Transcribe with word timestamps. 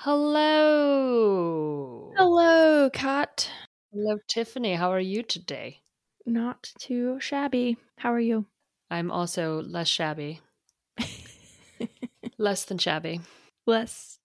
Hello. 0.00 0.52
Hello, 2.18 2.90
Kat. 2.90 3.50
Hello, 3.90 4.18
Tiffany. 4.28 4.74
How 4.74 4.92
are 4.92 5.00
you 5.00 5.22
today? 5.22 5.80
Not 6.26 6.70
too 6.78 7.18
shabby. 7.18 7.78
How 7.96 8.12
are 8.12 8.20
you? 8.20 8.44
I'm 8.90 9.10
also 9.10 9.62
less 9.62 9.88
shabby. 9.88 10.42
less 12.38 12.66
than 12.66 12.76
shabby. 12.76 13.22
Less 13.64 14.18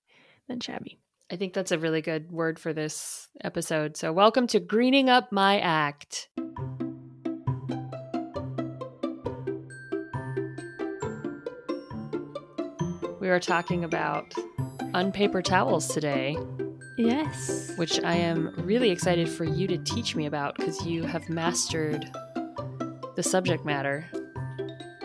than 0.50 0.60
shabby. 0.60 1.00
I 1.32 1.38
think 1.38 1.54
that's 1.54 1.72
a 1.72 1.80
really 1.80 2.02
good 2.02 2.34
word 2.34 2.60
for 2.60 2.74
this 2.74 3.30
episode. 3.42 3.96
So, 3.96 4.12
welcome 4.12 4.48
to 4.48 4.60
Greening 4.60 5.10
Up 5.10 5.32
My 5.32 5.58
Act. 5.62 6.28
We 13.22 13.30
are 13.30 13.40
talking 13.40 13.86
about 13.86 14.34
unpaper 14.94 15.42
towels 15.42 15.88
today, 15.88 16.38
Yes. 16.98 17.72
which 17.78 18.00
I 18.04 18.16
am 18.16 18.54
really 18.58 18.90
excited 18.92 19.30
for 19.30 19.44
you 19.46 19.68
to 19.68 19.78
teach 19.80 20.16
me 20.16 20.26
about 20.26 20.56
because 20.58 20.86
you 20.86 21.04
have 21.04 21.28
mastered 21.30 22.10
the 23.16 23.24
subject 23.24 23.66
matter 23.66 24.06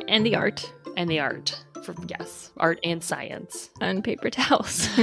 And 0.08 0.24
the 0.24 0.36
art 0.36 0.72
and 0.96 1.10
the 1.10 1.20
art. 1.20 1.62
For, 1.84 1.94
yes, 2.08 2.50
art 2.56 2.78
and 2.84 3.02
science. 3.02 3.70
on 3.80 4.02
paper 4.02 4.28
towels. 4.30 4.88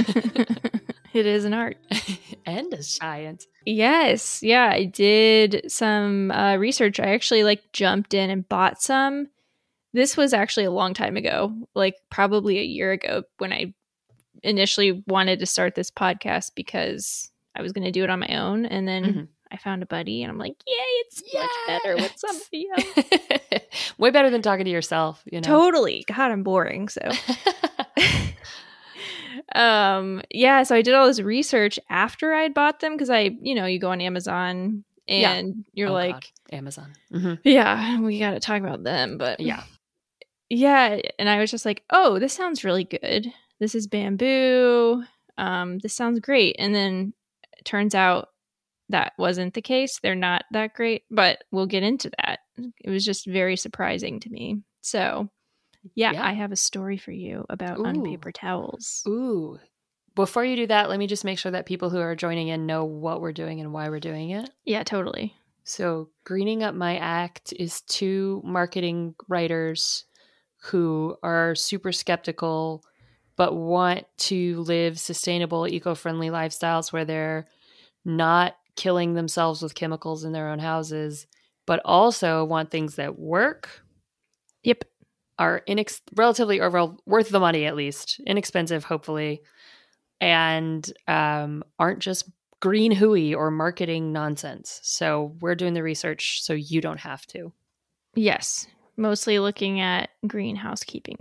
it 1.14 1.24
is 1.26 1.44
an 1.46 1.54
art. 1.54 1.76
and 2.46 2.72
a 2.74 2.82
science. 2.82 3.46
Yes. 3.64 4.42
Yeah, 4.42 4.68
I 4.70 4.84
did 4.84 5.70
some 5.70 6.30
uh, 6.30 6.56
research. 6.56 7.00
I 7.00 7.14
actually 7.14 7.42
like 7.44 7.72
jumped 7.72 8.12
in 8.12 8.28
and 8.30 8.46
bought 8.48 8.82
some. 8.82 9.28
This 9.94 10.16
was 10.16 10.34
actually 10.34 10.64
a 10.64 10.70
long 10.70 10.92
time 10.92 11.16
ago, 11.16 11.54
like 11.74 11.96
probably 12.10 12.58
a 12.58 12.64
year 12.64 12.92
ago 12.92 13.22
when 13.38 13.52
I 13.52 13.72
initially 14.44 15.02
wanted 15.06 15.40
to 15.40 15.46
start 15.46 15.74
this 15.74 15.90
podcast 15.90 16.52
because 16.54 17.30
I 17.56 17.62
was 17.62 17.72
going 17.72 17.84
to 17.84 17.90
do 17.92 18.04
it 18.04 18.10
on 18.10 18.20
my 18.20 18.28
own. 18.36 18.66
And 18.66 18.86
then 18.86 19.04
Mhm. 19.04 19.28
I 19.52 19.56
found 19.56 19.82
a 19.82 19.86
buddy 19.86 20.22
and 20.22 20.30
I'm 20.30 20.38
like, 20.38 20.54
yay, 20.66 20.74
it's 20.76 21.22
much 21.32 21.50
better 21.66 21.94
with 21.96 22.12
somebody 22.16 22.66
else. 22.76 23.94
Way 23.98 24.10
better 24.10 24.30
than 24.30 24.42
talking 24.42 24.64
to 24.64 24.70
yourself, 24.70 25.22
you 25.30 25.40
know. 25.40 25.46
Totally. 25.46 26.04
God, 26.08 26.30
I'm 26.32 26.42
boring. 26.42 26.88
So, 26.88 27.00
um, 29.54 30.22
yeah. 30.30 30.62
So 30.62 30.74
I 30.74 30.82
did 30.82 30.94
all 30.94 31.06
this 31.06 31.20
research 31.20 31.78
after 31.90 32.34
I'd 32.34 32.54
bought 32.54 32.80
them 32.80 32.92
because 32.94 33.10
I, 33.10 33.30
you 33.40 33.54
know, 33.54 33.66
you 33.66 33.78
go 33.78 33.90
on 33.90 34.00
Amazon 34.00 34.84
Yeah. 35.06 35.32
and 35.32 35.64
you're 35.72 35.88
Oh, 35.90 35.92
like, 35.92 36.12
God. 36.14 36.24
Amazon. 36.52 36.92
Mhm. 37.12 37.38
yeah, 37.44 38.00
we 38.00 38.18
got 38.18 38.32
to 38.32 38.40
talk 38.40 38.60
about 38.60 38.82
them. 38.84 39.18
But 39.18 39.40
Yeah. 39.40 39.62
yeah. 40.50 41.00
And 41.18 41.28
I 41.28 41.38
was 41.40 41.50
just 41.50 41.64
like, 41.64 41.82
oh, 41.90 42.18
this 42.18 42.32
sounds 42.32 42.64
really 42.64 42.84
good. 42.84 43.32
This 43.64 43.74
is 43.74 43.86
bamboo. 43.86 45.04
Um, 45.38 45.78
this 45.78 45.94
sounds 45.94 46.20
great. 46.20 46.56
And 46.58 46.74
then 46.74 47.14
it 47.56 47.64
turns 47.64 47.94
out 47.94 48.28
that 48.90 49.14
wasn't 49.16 49.54
the 49.54 49.62
case. 49.62 50.00
They're 50.02 50.14
not 50.14 50.44
that 50.52 50.74
great, 50.74 51.04
but 51.10 51.44
we'll 51.50 51.64
get 51.64 51.82
into 51.82 52.10
that. 52.18 52.40
It 52.58 52.90
was 52.90 53.06
just 53.06 53.24
very 53.24 53.56
surprising 53.56 54.20
to 54.20 54.28
me. 54.28 54.60
So, 54.82 55.30
yeah, 55.94 56.12
Yeah. 56.12 56.26
I 56.26 56.34
have 56.34 56.52
a 56.52 56.56
story 56.56 56.98
for 56.98 57.10
you 57.10 57.46
about 57.48 57.78
Ooh. 57.78 57.84
unpaper 57.84 58.32
towels. 58.32 59.02
Ooh. 59.08 59.58
Before 60.14 60.44
you 60.44 60.56
do 60.56 60.66
that, 60.66 60.90
let 60.90 60.98
me 60.98 61.06
just 61.06 61.24
make 61.24 61.38
sure 61.38 61.52
that 61.52 61.64
people 61.64 61.88
who 61.88 62.00
are 62.00 62.14
joining 62.14 62.48
in 62.48 62.66
know 62.66 62.84
what 62.84 63.22
we're 63.22 63.32
doing 63.32 63.62
and 63.62 63.72
why 63.72 63.88
we're 63.88 63.98
doing 63.98 64.28
it. 64.28 64.50
Yeah, 64.66 64.82
totally. 64.82 65.32
So, 65.62 66.10
Greening 66.24 66.62
Up 66.62 66.74
My 66.74 66.98
Act 66.98 67.54
is 67.58 67.80
two 67.80 68.42
marketing 68.44 69.14
writers 69.26 70.04
who 70.64 71.16
are 71.22 71.54
super 71.54 71.92
skeptical 71.92 72.84
but 73.36 73.54
want 73.54 74.04
to 74.16 74.60
live 74.62 74.98
sustainable, 74.98 75.66
eco 75.66 75.94
friendly 75.94 76.28
lifestyles 76.28 76.92
where 76.92 77.04
they're 77.04 77.46
not 78.04 78.54
killing 78.76 79.14
themselves 79.14 79.62
with 79.62 79.74
chemicals 79.74 80.24
in 80.24 80.32
their 80.32 80.48
own 80.48 80.58
houses, 80.58 81.26
but 81.66 81.80
also 81.84 82.44
want 82.44 82.70
things 82.70 82.96
that 82.96 83.18
work, 83.18 83.82
Yep. 84.62 84.84
are 85.38 85.62
inex- 85.68 86.00
relatively 86.14 86.60
overall 86.60 86.98
worth 87.06 87.28
the 87.30 87.40
money 87.40 87.66
at 87.66 87.76
least, 87.76 88.20
inexpensive, 88.26 88.84
hopefully, 88.84 89.42
and 90.20 90.90
um, 91.08 91.62
aren't 91.78 92.00
just 92.00 92.30
green 92.60 92.92
hooey 92.92 93.34
or 93.34 93.50
marketing 93.50 94.12
nonsense. 94.12 94.80
So 94.82 95.36
we're 95.40 95.54
doing 95.54 95.74
the 95.74 95.82
research 95.82 96.42
so 96.42 96.54
you 96.54 96.80
don't 96.80 97.00
have 97.00 97.26
to. 97.26 97.52
Yes. 98.14 98.66
Mostly 98.96 99.38
looking 99.38 99.80
at 99.80 100.10
greenhouse 100.26 100.82
keeping 100.82 101.18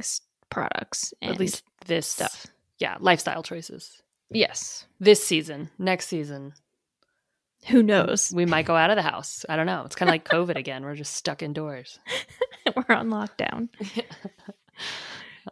products. 0.50 1.14
And 1.22 1.34
at 1.34 1.40
least 1.40 1.64
this 1.86 2.08
stuff. 2.08 2.48
Yeah, 2.80 2.98
lifestyle 3.00 3.44
choices. 3.44 4.02
yes. 4.30 4.86
This 5.00 5.26
season, 5.26 5.70
next 5.78 6.08
season, 6.08 6.54
Who 7.68 7.84
knows? 7.84 8.32
we 8.34 8.46
might 8.46 8.66
go 8.66 8.76
out 8.76 8.90
of 8.90 8.96
the 8.96 9.02
house. 9.02 9.46
I 9.50 9.56
don't 9.56 9.66
know. 9.66 9.84
It's 9.86 9.96
kind 9.96 10.10
of 10.10 10.14
like 10.14 10.28
COVID 10.28 10.56
again. 10.56 10.84
We're 10.84 10.96
just 10.96 11.14
stuck 11.16 11.42
indoors. 11.44 12.00
We're 12.76 12.96
on 12.96 13.10
lockdown. 13.10 13.70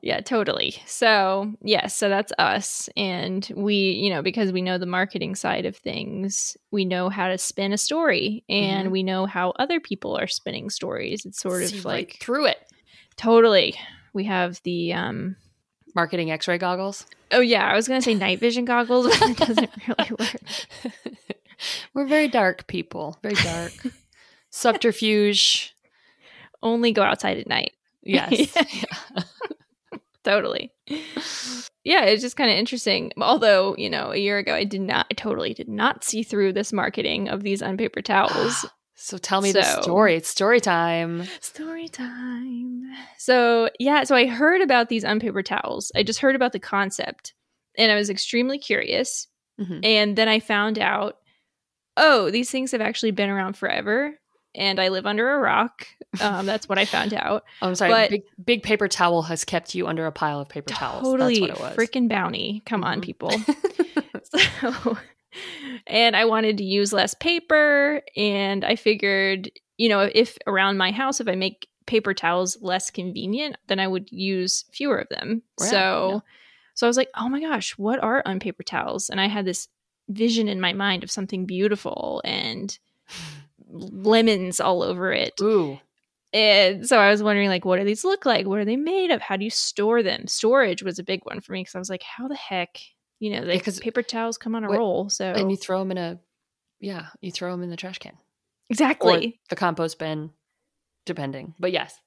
Yeah, 0.02 0.22
totally. 0.22 0.74
So, 0.86 1.54
yes, 1.62 1.94
so 1.98 2.08
that's 2.08 2.32
us. 2.40 2.90
And 2.96 3.48
we, 3.54 3.76
you 3.76 4.10
know, 4.10 4.22
because 4.22 4.54
we 4.54 4.62
know 4.62 4.78
the 4.78 4.86
marketing 4.86 5.36
side 5.36 5.66
of 5.66 5.76
things, 5.76 6.56
we 6.72 6.86
know 6.86 7.10
how 7.10 7.28
to 7.28 7.38
spin 7.38 7.74
a 7.74 7.78
story 7.78 8.46
and 8.48 8.88
Mhm. 8.88 8.92
we 8.92 9.04
know 9.04 9.26
how 9.26 9.50
other 9.60 9.82
people 9.82 10.18
are 10.18 10.28
spinning 10.28 10.70
stories. 10.70 11.26
It's 11.26 11.42
sort 11.42 11.66
See 11.68 11.80
of 11.80 11.86
right 11.86 11.92
like 12.08 12.18
through 12.22 12.46
it. 12.46 12.58
totally. 13.18 13.76
We 14.14 14.24
have 14.24 14.62
the 14.64 14.94
um 14.94 15.36
Marketing 15.94 16.32
X-ray 16.32 16.58
goggles. 16.58 17.06
oh 17.32 17.42
yeah, 17.42 17.66
I 17.68 17.76
was 17.76 17.88
gonna 17.88 18.02
say 18.02 18.14
night 18.16 18.40
vision 18.40 18.66
goggles, 18.66 19.08
but 19.20 19.30
it 19.30 19.38
doesn't 19.38 19.72
really 19.88 20.12
work. 20.18 20.36
We're 21.94 22.08
very 22.08 22.28
dark 22.28 22.68
people. 22.68 23.18
Very 23.22 23.36
dark. 23.36 23.74
Subterfuge. 24.50 25.74
Only 26.64 26.92
go 26.92 27.04
outside 27.04 27.38
at 27.38 27.48
night. 27.48 27.74
Yes. 28.04 28.56
Yeah. 28.56 29.24
Totally. 30.24 30.72
Yeah, 31.84 32.06
it's 32.06 32.22
just 32.22 32.36
kind 32.38 32.52
of 32.52 32.58
interesting. 32.58 33.12
Although, 33.20 33.76
you 33.78 33.90
know, 33.90 34.12
a 34.12 34.18
year 34.18 34.38
ago 34.38 34.54
I 34.54 34.64
did 34.64 34.82
not 34.82 35.08
I 35.10 35.16
totally 35.16 35.54
did 35.54 35.68
not 35.68 36.04
see 36.04 36.22
through 36.24 36.54
this 36.54 36.72
marketing 36.72 37.28
of 37.30 37.44
these 37.44 37.62
unpaper 37.62 38.02
towels. 38.02 38.66
So 39.04 39.18
tell 39.18 39.42
me 39.42 39.52
the 39.52 39.64
story. 39.82 40.16
It's 40.16 40.30
story 40.30 40.60
time. 40.60 41.24
Story 41.40 41.90
time. 41.90 42.84
So, 43.18 43.70
yeah, 43.80 44.04
so 44.04 44.16
I 44.16 44.28
heard 44.28 44.62
about 44.62 44.90
these 44.90 45.04
unpaper 45.04 45.42
towels. 45.42 45.92
I 45.96 46.04
just 46.04 46.20
heard 46.20 46.36
about 46.36 46.52
the 46.54 46.60
concept 46.60 47.34
and 47.78 47.92
I 47.92 47.96
was 47.96 48.10
extremely 48.10 48.60
curious. 48.60 49.28
Mhm. 49.60 49.84
And 49.84 50.16
then 50.16 50.28
I 50.30 50.40
found 50.40 50.78
out, 50.80 51.18
oh, 51.98 52.30
these 52.30 52.52
things 52.52 52.72
have 52.72 52.82
actually 52.82 53.12
been 53.12 53.30
around 53.30 53.58
forever. 53.58 54.16
And 54.54 54.80
I 54.80 54.90
live 54.90 55.06
under 55.06 55.32
a 55.32 55.38
rock. 55.40 55.88
Um, 56.20 56.46
that's 56.46 56.68
what 56.70 56.78
I 56.78 56.86
found 56.86 57.14
out. 57.16 57.44
Oh, 57.62 57.68
I'm 57.70 57.76
sorry. 57.76 57.92
But- 57.92 58.10
big 58.12 58.22
big 58.44 58.64
paper 58.64 58.88
towel 58.88 59.24
has 59.24 59.44
kept 59.46 59.74
you 59.74 59.88
under 59.88 60.06
a 60.06 60.12
pile 60.12 60.40
of 60.42 60.50
paper 60.50 60.74
towels. 60.74 61.04
Totally 61.04 61.40
That's 61.40 61.60
what 61.60 61.72
it 61.74 61.78
was. 61.78 61.88
freaking 61.90 62.08
bounty. 62.08 62.62
Come 62.66 62.84
on, 62.84 63.00
Mhm. 63.00 63.04
people. 63.04 63.32
so, 64.62 64.98
and 65.88 66.16
I 66.16 66.26
wanted 66.26 66.58
to 66.58 66.64
use 66.64 66.94
less 66.94 67.14
paper. 67.14 68.02
And 68.16 68.66
I 68.66 68.76
figured, 68.76 69.52
you 69.78 69.90
know, 69.90 70.10
if 70.14 70.38
around 70.48 70.78
my 70.78 70.92
house, 70.92 71.20
if 71.20 71.28
I 71.28 71.36
make 71.36 71.68
paper 71.86 72.14
towels 72.14 72.58
less 72.62 72.92
convenient, 72.92 73.58
then 73.68 73.80
I 73.80 73.88
would 73.88 74.12
use 74.12 74.66
fewer 74.72 74.98
of 74.98 75.10
them. 75.10 75.42
So, 75.60 76.12
yeah. 76.14 76.20
so 76.74 76.88
I 76.88 76.90
was 76.90 76.98
like, 76.98 77.10
oh 77.16 77.30
my 77.30 77.42
gosh, 77.42 77.78
what 77.78 78.02
are 78.02 78.24
unpaper 78.26 78.64
towels? 78.64 79.10
And 79.10 79.20
I 79.20 79.28
had 79.28 79.46
this 79.46 79.68
vision 80.10 80.48
in 80.48 80.62
my 80.62 80.74
mind 80.74 81.04
of 81.04 81.12
something 81.12 81.46
beautiful 81.46 82.22
and 82.24 82.78
lemons 83.68 84.60
all 84.60 84.84
over 84.84 85.12
it. 85.12 85.34
Ooh. 85.42 85.80
And 86.34 86.88
so 86.88 86.98
I 86.98 87.10
was 87.10 87.22
wondering, 87.22 87.50
like, 87.50 87.66
what 87.66 87.78
do 87.78 87.84
these 87.84 88.06
look 88.06 88.26
like? 88.26 88.48
What 88.48 88.60
are 88.60 88.66
they 88.66 88.78
made 88.78 89.12
of? 89.12 89.22
How 89.22 89.36
do 89.36 89.44
you 89.44 89.50
store 89.50 90.02
them? 90.02 90.28
Storage 90.28 90.82
was 90.82 90.98
a 90.98 91.04
big 91.04 91.26
one 91.26 91.42
for 91.42 91.52
me 91.52 91.62
because 91.62 91.76
I 91.76 91.80
was 91.80 91.90
like, 91.90 92.04
how 92.04 92.30
the 92.30 92.36
heck, 92.36 92.80
you 93.22 93.30
know, 93.30 93.46
because 93.46 93.80
paper 93.80 94.02
towels 94.02 94.38
come 94.40 94.56
on 94.56 94.64
a 94.64 94.68
What- 94.68 94.78
roll. 94.80 95.10
So 95.10 95.26
And 95.32 95.52
you 95.52 95.56
throw 95.56 95.78
them 95.80 95.92
in 95.92 95.98
a, 96.00 96.20
yeah, 96.80 97.08
you 97.22 97.32
throw 97.32 97.52
them 97.52 97.62
in 97.62 97.70
the 97.70 97.78
trash 97.78 98.00
can 98.00 98.14
or 98.14 98.18
exactly 98.72 99.40
the 99.50 99.56
compost 99.56 100.00
bin, 100.00 100.32
depending. 101.06 101.54
But 101.60 101.72
yes. 101.72 102.00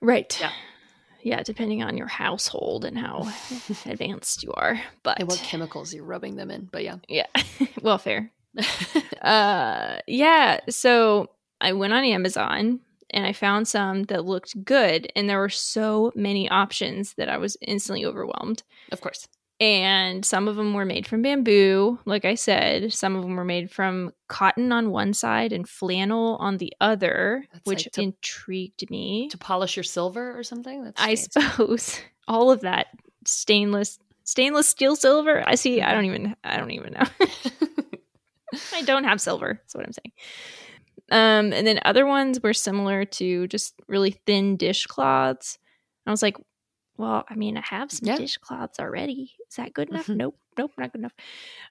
right. 0.00 0.36
Yeah. 0.40 0.50
yeah, 1.22 1.42
depending 1.44 1.82
on 1.84 1.96
your 1.96 2.08
household 2.08 2.84
and 2.84 2.98
how 2.98 3.30
advanced 3.86 4.42
you 4.42 4.52
are, 4.54 4.80
but 5.04 5.20
and 5.20 5.28
what 5.28 5.38
chemicals 5.38 5.94
you're 5.94 6.04
rubbing 6.04 6.34
them 6.36 6.50
in. 6.50 6.68
But 6.72 6.82
yeah. 6.82 6.96
yeah, 7.08 7.26
well, 7.82 7.98
fair. 7.98 8.32
uh, 9.22 9.98
yeah. 10.06 10.60
So 10.68 11.30
I 11.60 11.72
went 11.72 11.92
on 11.92 12.04
Amazon 12.04 12.80
and 13.10 13.26
I 13.26 13.32
found 13.32 13.68
some 13.68 14.04
that 14.04 14.24
looked 14.24 14.64
good, 14.64 15.12
and 15.14 15.28
there 15.28 15.38
were 15.38 15.48
so 15.50 16.10
many 16.16 16.48
options 16.48 17.14
that 17.14 17.28
I 17.28 17.36
was 17.36 17.56
instantly 17.60 18.04
overwhelmed. 18.06 18.62
of 18.90 19.00
course. 19.00 19.28
And 19.62 20.24
some 20.24 20.48
of 20.48 20.56
them 20.56 20.74
were 20.74 20.84
made 20.84 21.06
from 21.06 21.22
bamboo 21.22 21.98
like 22.04 22.24
i 22.24 22.34
said 22.34 22.92
some 22.92 23.14
of 23.14 23.22
them 23.22 23.36
were 23.36 23.44
made 23.44 23.70
from 23.70 24.12
cotton 24.28 24.72
on 24.72 24.90
one 24.90 25.12
side 25.14 25.52
and 25.52 25.68
flannel 25.68 26.36
on 26.40 26.56
the 26.58 26.72
other 26.80 27.44
That's 27.52 27.64
which 27.66 27.84
like 27.86 27.92
to- 27.92 28.02
intrigued 28.02 28.90
me 28.90 29.28
To 29.30 29.38
polish 29.38 29.76
your 29.76 29.84
silver 29.84 30.36
or 30.36 30.42
something? 30.42 30.82
That's 30.84 31.00
i 31.00 31.14
fancy. 31.14 31.28
suppose 31.30 32.00
all 32.28 32.50
of 32.50 32.60
that 32.62 32.88
stainless 33.24 33.98
stainless 34.24 34.68
steel 34.68 34.94
silver. 34.96 35.42
I 35.46 35.56
see. 35.56 35.82
I 35.82 35.92
don't 35.92 36.04
even. 36.04 36.36
I 36.44 36.56
don't 36.56 36.70
even 36.70 36.92
know. 36.92 37.04
I 38.72 38.82
don't 38.82 39.04
have 39.04 39.20
silver. 39.20 39.54
That's 39.60 39.74
what 39.74 39.84
I'm 39.84 39.92
saying. 39.92 40.12
Um, 41.10 41.52
and 41.52 41.66
then 41.66 41.80
other 41.84 42.06
ones 42.06 42.40
were 42.42 42.52
similar 42.54 43.04
to 43.04 43.46
just 43.48 43.74
really 43.88 44.12
thin 44.26 44.56
dishcloths. 44.56 45.58
I 46.06 46.10
was 46.10 46.22
like, 46.22 46.36
well, 46.96 47.24
I 47.28 47.34
mean, 47.36 47.56
I 47.56 47.62
have 47.62 47.90
some 47.92 48.08
Yeah. 48.08 48.16
dishcloths 48.16 48.78
already. 48.78 49.32
Is 49.48 49.56
that 49.56 49.72
good 49.74 49.88
enough? 49.90 50.06
Mhm. 50.08 50.16
Nope, 50.16 50.38
nope, 50.58 50.72
not 50.78 50.92
good 50.92 51.00
enough. 51.00 51.14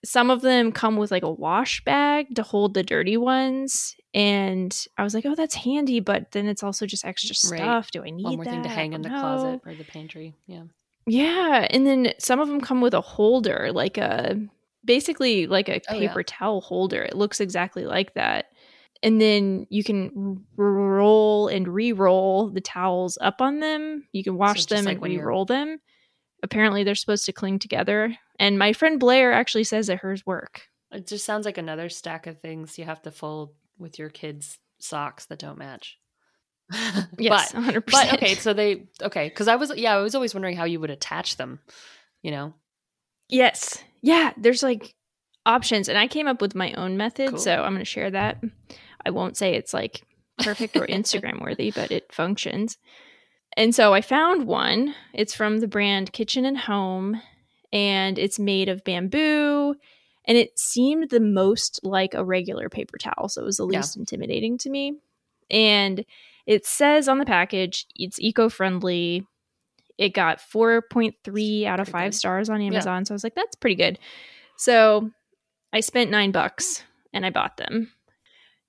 Some 0.04 0.30
of 0.32 0.42
them 0.42 0.72
come 0.72 0.98
with 0.98 1.12
like 1.12 1.24
a 1.24 1.32
wash 1.32 1.84
bag 1.84 2.36
to 2.36 2.44
hold 2.44 2.74
the 2.74 2.84
dirty 2.84 3.18
ones, 3.18 3.96
and 4.14 4.76
I 4.98 5.04
was 5.04 5.14
like, 5.14 5.26
oh, 5.26 5.36
that's 5.36 5.56
handy. 5.56 6.00
But 6.00 6.32
then 6.32 6.48
it's 6.48 6.64
also 6.64 6.86
just 6.86 7.06
extra 7.06 7.36
Right. 7.50 7.58
stuff. 7.60 7.92
Do 7.92 8.04
I 8.04 8.10
need 8.10 8.24
One 8.26 8.36
more 8.38 8.46
that? 8.46 8.52
thing 8.52 8.64
to 8.64 8.70
hang 8.70 8.94
in 8.94 9.02
the 9.04 9.10
No. 9.10 9.20
closet 9.20 9.62
or 9.66 9.76
the 9.76 9.86
pantry. 9.86 10.36
Yeah. 10.48 10.64
Yeah, 11.08 11.68
and 11.72 11.86
then 11.88 12.14
some 12.20 12.40
of 12.40 12.48
them 12.48 12.62
come 12.62 12.82
with 12.82 12.94
a 12.94 13.02
holder, 13.02 13.72
like 13.74 13.98
a 13.98 14.38
basically 14.86 15.48
like 15.48 15.70
a 15.70 15.82
Oh, 15.90 15.94
yeah. 15.96 16.00
paper 16.00 16.24
towel 16.24 16.62
holder. 16.62 17.04
It 17.04 17.16
looks 17.16 17.40
exactly 17.40 17.86
like 17.86 18.14
that. 18.16 18.48
And 19.04 19.20
then 19.20 19.66
you 19.70 19.84
can 19.84 20.44
roll 20.56 21.48
and 21.48 21.68
re-roll 21.68 22.50
the 22.50 22.62
towels 22.62 23.18
up 23.20 23.42
on 23.42 23.60
them. 23.60 24.08
You 24.12 24.24
can 24.24 24.38
wash 24.38 24.58
just 24.58 24.70
them 24.70 24.86
like 24.86 24.98
and 24.98 25.04
re-roll 25.04 25.46
them. 25.46 25.80
Apparently, 26.44 26.84
they're 26.84 26.96
supposed 26.96 27.26
to 27.26 27.34
cling 27.34 27.60
together. 27.60 28.16
And 28.40 28.60
my 28.60 28.74
friend 28.74 29.00
Blair 29.00 29.32
actually 29.32 29.64
says 29.64 29.88
that 29.88 30.00
hers 30.00 30.26
work. 30.26 30.64
It 30.92 31.08
just 31.08 31.26
sounds 31.26 31.46
like 31.46 31.58
another 31.58 31.90
stack 31.90 32.28
of 32.28 32.40
things 32.42 32.78
you 32.78 32.86
have 32.86 33.02
to 33.04 33.12
fold 33.12 33.54
with 33.80 33.98
your 33.98 34.10
kids' 34.10 34.60
socks 34.80 35.26
that 35.28 35.40
don't 35.40 35.58
match. 35.58 35.98
Yes, 37.18 37.52
but, 37.54 37.64
100%. 37.64 37.92
but 37.92 38.14
okay, 38.14 38.36
so 38.36 38.54
they 38.54 38.88
okay 39.02 39.28
because 39.28 39.48
I 39.50 39.58
was 39.58 39.76
yeah 39.76 39.94
I 39.96 40.02
was 40.02 40.16
always 40.16 40.34
wondering 40.34 40.56
how 40.56 40.64
you 40.64 40.80
would 40.80 40.90
attach 40.90 41.36
them. 41.38 41.60
You 42.22 42.32
know, 42.32 42.54
Yes. 43.30 43.84
Yeah, 44.02 44.32
there's 44.38 44.64
like 44.64 44.94
options 45.46 45.90
and 45.90 45.98
I 45.98 46.08
came 46.08 46.28
up 46.28 46.42
with 46.42 46.56
my 46.56 46.72
own 46.74 46.98
method, 46.98 47.32
Cool. 47.32 47.40
so 47.40 47.52
I'm 47.64 47.74
going 47.74 47.80
to 47.80 47.86
share 47.86 48.12
that. 48.12 48.42
I 49.06 49.10
won't 49.12 49.38
say 49.38 49.54
it's 49.56 49.74
like 49.74 50.04
perfect 50.40 50.76
or 50.78 50.86
Instagram 50.88 51.42
worthy, 51.42 51.72
but 51.72 51.92
it 51.92 52.12
functions. 52.14 52.78
And 53.58 53.76
so 53.76 53.94
I 53.94 54.02
found 54.02 54.48
one. 54.48 54.96
It's 55.14 55.36
from 55.36 55.60
the 55.60 55.68
brand 55.68 56.14
Kitchen 56.14 56.46
and 56.46 56.58
Home 56.58 57.22
and 57.74 58.18
it's 58.20 58.40
made 58.40 58.70
of 58.70 58.84
bamboo 58.84 59.76
and 60.26 60.38
it 60.38 60.58
seemed 60.60 61.10
the 61.10 61.20
most 61.20 61.80
like 61.84 62.14
a 62.14 62.24
regular 62.24 62.70
paper 62.70 62.98
towel, 62.98 63.28
so 63.28 63.42
it 63.42 63.46
was 63.46 63.58
the 63.58 63.68
Yeah. 63.68 63.80
least 63.80 63.98
intimidating 63.98 64.58
to 64.60 64.70
me. 64.70 64.94
And 65.50 66.06
it 66.46 66.66
says 66.66 67.08
on 67.10 67.18
the 67.18 67.26
package 67.26 67.88
it's 67.96 68.20
eco-friendly. 68.20 69.26
It 69.98 70.10
got 70.14 70.40
4.3 70.40 71.66
out 71.66 71.80
of 71.80 71.86
Pretty 71.88 71.92
5 71.92 72.12
good. 72.12 72.18
stars 72.18 72.50
on 72.50 72.62
Amazon, 72.62 73.06
so 73.06 73.14
I 73.14 73.16
was 73.16 73.24
like 73.24 73.36
that's 73.36 73.56
pretty 73.56 73.76
good. 73.76 74.00
So 74.58 75.10
I 75.74 75.80
spent 75.80 76.12
9 76.12 76.32
bucks 76.32 76.84
and 77.14 77.26
I 77.26 77.30
bought 77.32 77.58
them. 77.58 77.92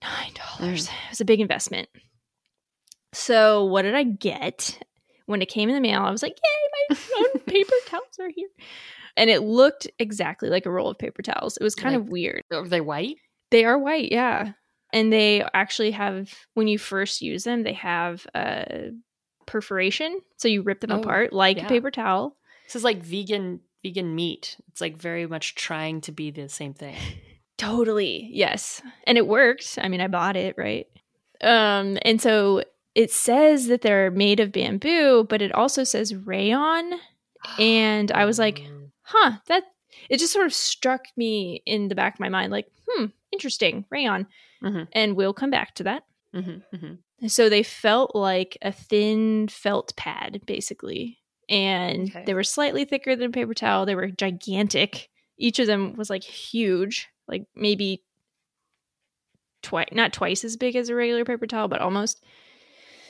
$9. 0.02 0.34
Mm. 0.34 0.68
It 0.68 0.90
was 1.10 1.20
a 1.20 1.24
big 1.24 1.40
investment. 1.40 1.88
So 3.12 3.64
what 3.64 3.82
did 3.82 3.94
I 3.94 4.04
get? 4.04 4.78
When 5.26 5.42
it 5.42 5.48
came 5.48 5.68
in 5.68 5.74
the 5.74 5.80
mail, 5.80 6.02
I 6.02 6.10
was 6.10 6.22
like, 6.22 6.32
"Yay, 6.36 6.88
my 6.90 6.96
own 7.18 7.40
paper 7.46 7.72
towels 7.86 8.18
are 8.20 8.30
here." 8.34 8.48
And 9.16 9.30
it 9.30 9.40
looked 9.42 9.88
exactly 9.98 10.48
like 10.48 10.66
a 10.66 10.70
roll 10.70 10.88
of 10.88 10.98
paper 10.98 11.22
towels. 11.22 11.56
It 11.56 11.62
was 11.64 11.74
kind 11.74 11.94
Like- 11.94 12.04
of 12.04 12.08
weird. 12.10 12.42
are 12.52 12.66
they 12.66 12.80
white? 12.80 13.16
They 13.50 13.64
are 13.64 13.78
white, 13.78 14.10
yeah. 14.10 14.52
And 14.94 15.12
they 15.12 15.44
actually 15.54 15.90
have 15.92 16.32
when 16.54 16.68
you 16.68 16.78
first 16.78 17.20
use 17.22 17.44
them, 17.44 17.62
they 17.62 17.74
have 17.74 18.26
a 18.34 18.90
perforation, 19.46 20.20
so 20.38 20.48
you 20.48 20.62
rip 20.62 20.80
them 20.80 20.92
Oh, 20.92 21.00
apart 21.00 21.32
like 21.32 21.58
yeah. 21.58 21.66
a 21.66 21.68
paper 21.68 21.90
towel. 21.90 22.36
This 22.66 22.76
is 22.76 22.84
like 22.84 23.02
vegan 23.02 23.60
vegan 23.82 24.14
meat. 24.14 24.56
It's 24.68 24.80
like 24.80 24.96
very 24.96 25.26
much 25.26 25.54
trying 25.54 26.00
to 26.02 26.12
be 26.12 26.30
the 26.30 26.48
same 26.48 26.74
thing. 26.74 26.96
Totally. 27.62 28.28
Yes. 28.32 28.82
And 29.06 29.16
it 29.18 29.26
worked. 29.26 29.78
I 29.80 29.88
mean, 29.88 30.00
I 30.00 30.08
bought 30.08 30.36
it, 30.36 30.54
right? 30.58 30.86
Um 31.40 31.98
and 32.02 32.20
so 32.20 32.62
it 32.94 33.10
says 33.10 33.66
that 33.68 33.82
they're 33.82 34.10
made 34.10 34.40
of 34.40 34.52
bamboo, 34.52 35.24
but 35.28 35.42
it 35.42 35.52
also 35.52 35.84
says 35.84 36.14
rayon. 36.14 36.94
And 37.58 38.10
I 38.12 38.24
was 38.24 38.38
like. 38.38 38.62
Huh, 39.04 39.32
that 39.48 39.64
it 40.08 40.20
just 40.20 40.32
sort 40.32 40.46
of 40.46 40.54
struck 40.54 41.04
me 41.16 41.60
in 41.66 41.88
the 41.88 41.94
back 41.96 42.14
of 42.14 42.20
my 42.20 42.28
mind 42.30 42.52
like, 42.52 42.68
hmm, 42.88 43.06
interesting, 43.32 43.84
rayon. 43.90 44.26
Mhm. 44.62 44.86
And 44.92 45.16
we'll 45.16 45.34
come 45.34 45.50
back 45.50 45.74
to 45.74 45.82
that. 45.82 46.04
Mhm, 46.34 46.62
mhm. 46.72 46.98
So 47.28 47.48
they 47.48 47.64
felt 47.64 48.14
like 48.14 48.56
a 48.62 48.70
thin 48.72 49.48
felt 49.48 49.94
pad, 49.96 50.42
basically. 50.46 51.18
And 51.48 52.08
Okay. 52.10 52.22
they 52.24 52.32
were 52.32 52.44
slightly 52.44 52.84
thicker 52.84 53.16
than 53.16 53.30
a 53.30 53.32
paper 53.32 53.54
towel. 53.54 53.84
They 53.84 53.96
were 53.96 54.08
gigantic. 54.08 55.10
Each 55.36 55.58
of 55.58 55.66
them 55.66 55.94
was 55.96 56.08
like 56.08 56.22
huge, 56.24 57.08
like 57.28 57.46
maybe 57.54 58.02
twice, 59.62 59.88
not 59.92 60.12
twice 60.12 60.44
as 60.44 60.56
big 60.56 60.76
as 60.76 60.88
a 60.88 60.94
regular 60.94 61.24
paper 61.24 61.46
towel, 61.46 61.68
but 61.68 61.80
almost. 61.80 62.22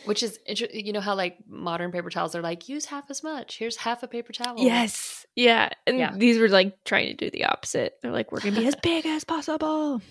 Which 0.04 0.22
is 0.24 0.38
inter- 0.46 0.66
you 0.72 0.92
know 0.92 1.00
how 1.00 1.14
like 1.14 1.38
modern 1.48 1.92
paper 1.92 2.10
towels 2.10 2.34
are 2.34 2.42
like 2.42 2.68
use 2.68 2.86
half 2.86 3.08
as 3.10 3.22
much. 3.22 3.58
Here's 3.58 3.76
half 3.76 4.02
a 4.02 4.08
paper 4.08 4.32
towel. 4.32 4.56
Yes. 4.58 5.24
Yeah. 5.36 5.68
And 5.86 5.96
Yeah. 5.98 6.12
these 6.16 6.38
were 6.40 6.48
like 6.48 6.82
trying 6.84 7.06
to 7.06 7.14
do 7.14 7.30
the 7.30 7.44
opposite. 7.44 7.98
They're 8.02 8.10
like, 8.10 8.32
we're 8.32 8.40
going 8.40 8.54
to 8.54 8.60
be 8.60 8.66
as 8.66 8.74
big 8.82 9.06
as 9.06 9.22
possible. 9.22 10.02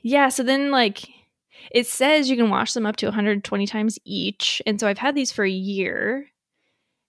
Yeah. 0.00 0.30
So 0.30 0.42
then, 0.42 0.70
like, 0.70 1.02
it 1.70 1.86
says 1.86 2.30
you 2.30 2.36
can 2.36 2.48
wash 2.48 2.72
them 2.72 2.86
up 2.86 2.96
to 2.96 3.06
120 3.06 3.66
times 3.66 3.98
each. 4.06 4.62
And 4.66 4.80
so 4.80 4.88
I've 4.88 4.98
had 4.98 5.14
these 5.14 5.32
for 5.32 5.44
a 5.44 5.50
year. 5.50 6.26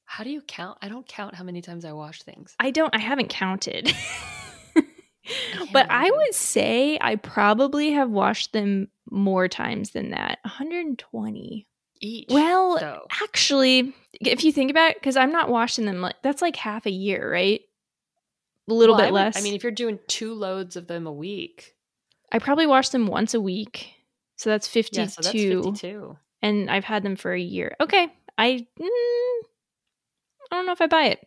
how 0.05 0.25
do 0.25 0.29
you 0.31 0.41
count? 0.41 0.77
I 0.81 0.89
don't 0.89 1.07
count 1.07 1.33
how 1.33 1.45
many 1.45 1.61
times 1.61 1.85
I 1.85 1.93
wash 1.93 2.21
things. 2.23 2.55
I 2.59 2.71
don't, 2.71 2.93
I 2.93 2.99
haven't 2.99 3.29
counted. 3.29 3.93
but 5.71 5.87
I 5.89 6.09
would 6.11 6.33
say 6.33 6.97
I 7.01 7.15
probably 7.15 7.91
have 7.91 8.09
washed 8.09 8.53
them 8.53 8.89
more 9.09 9.47
times 9.47 9.91
than 9.91 10.11
that 10.11 10.39
120. 10.43 11.67
Each. 12.05 12.25
Well, 12.29 12.77
though. 12.79 13.07
actually, 13.21 13.93
if 14.19 14.43
you 14.43 14.51
think 14.51 14.69
about 14.69 14.91
it, 14.91 14.97
because 14.97 15.15
I'm 15.15 15.31
not 15.31 15.47
washing 15.49 15.85
them, 15.85 16.01
like, 16.01 16.15
that's 16.21 16.41
like 16.41 16.57
half 16.57 16.85
a 16.85 16.91
year, 16.91 17.31
right? 17.31 17.61
A 18.69 18.73
little 18.73 18.95
Well, 18.95 19.01
I 19.03 19.05
bit 19.07 19.13
would- 19.13 19.19
less. 19.19 19.37
I 19.37 19.41
mean, 19.41 19.53
if 19.55 19.63
you're 19.63 19.71
doing 19.71 19.99
two 20.07 20.33
loads 20.33 20.75
of 20.75 20.87
them 20.87 21.07
a 21.07 21.11
week, 21.13 21.75
I 22.31 22.39
probably 22.39 22.67
wash 22.67 22.89
them 22.89 23.07
once 23.07 23.33
a 23.33 23.39
week. 23.39 23.93
So 24.35 24.49
that's 24.49 24.67
52. 24.67 24.99
yeah, 25.01 25.07
so 25.07 25.21
that's 25.21 25.31
fifty-two. 25.31 26.17
And 26.41 26.69
I've 26.69 26.83
had 26.83 27.03
them 27.03 27.15
for 27.15 27.31
a 27.31 27.39
year. 27.39 27.73
Okay. 27.79 28.11
I, 28.37 28.67
mm, 28.77 28.87
I 30.51 30.55
don't 30.55 30.65
know 30.65 30.71
if 30.73 30.81
I 30.81 30.87
buy 30.87 31.05
it. 31.05 31.25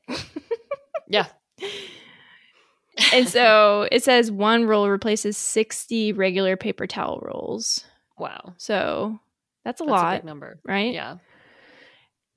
Yeah. 1.08 1.26
and 3.12 3.28
so 3.28 3.86
it 3.92 4.02
says 4.04 4.30
one 4.30 4.64
roll 4.66 4.88
replaces 4.88 5.36
60 5.36 6.12
regular 6.14 6.56
paper 6.56 6.86
towel 6.86 7.20
rolls. 7.22 7.84
wow, 8.18 8.54
So 8.56 9.18
that's 9.64 9.80
a 9.80 9.84
that's 9.84 9.90
lot, 9.90 10.14
a 10.14 10.18
big 10.18 10.24
number. 10.24 10.58
right? 10.66 10.92
Yeah. 10.94 11.16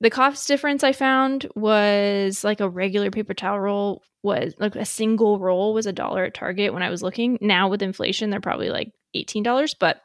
The 0.00 0.10
cost 0.10 0.48
difference 0.48 0.82
I 0.82 0.92
found 0.92 1.46
was 1.54 2.42
like 2.42 2.60
a 2.60 2.68
regular 2.68 3.10
paper 3.10 3.34
towel 3.34 3.60
roll 3.60 4.02
was 4.22 4.54
like 4.58 4.74
a 4.76 4.84
single 4.84 5.38
roll 5.38 5.72
was 5.74 5.86
a 5.86 5.92
dollar 5.92 6.24
at 6.24 6.34
Target 6.34 6.72
when 6.74 6.82
I 6.82 6.90
was 6.90 7.02
looking. 7.02 7.38
Now 7.40 7.68
with 7.68 7.82
inflation, 7.82 8.30
they're 8.30 8.40
probably 8.40 8.70
like 8.70 8.92
$18, 9.16 9.74
but 9.78 10.00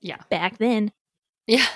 Yeah. 0.00 0.18
back 0.30 0.58
then. 0.58 0.92
Yeah. 1.46 1.66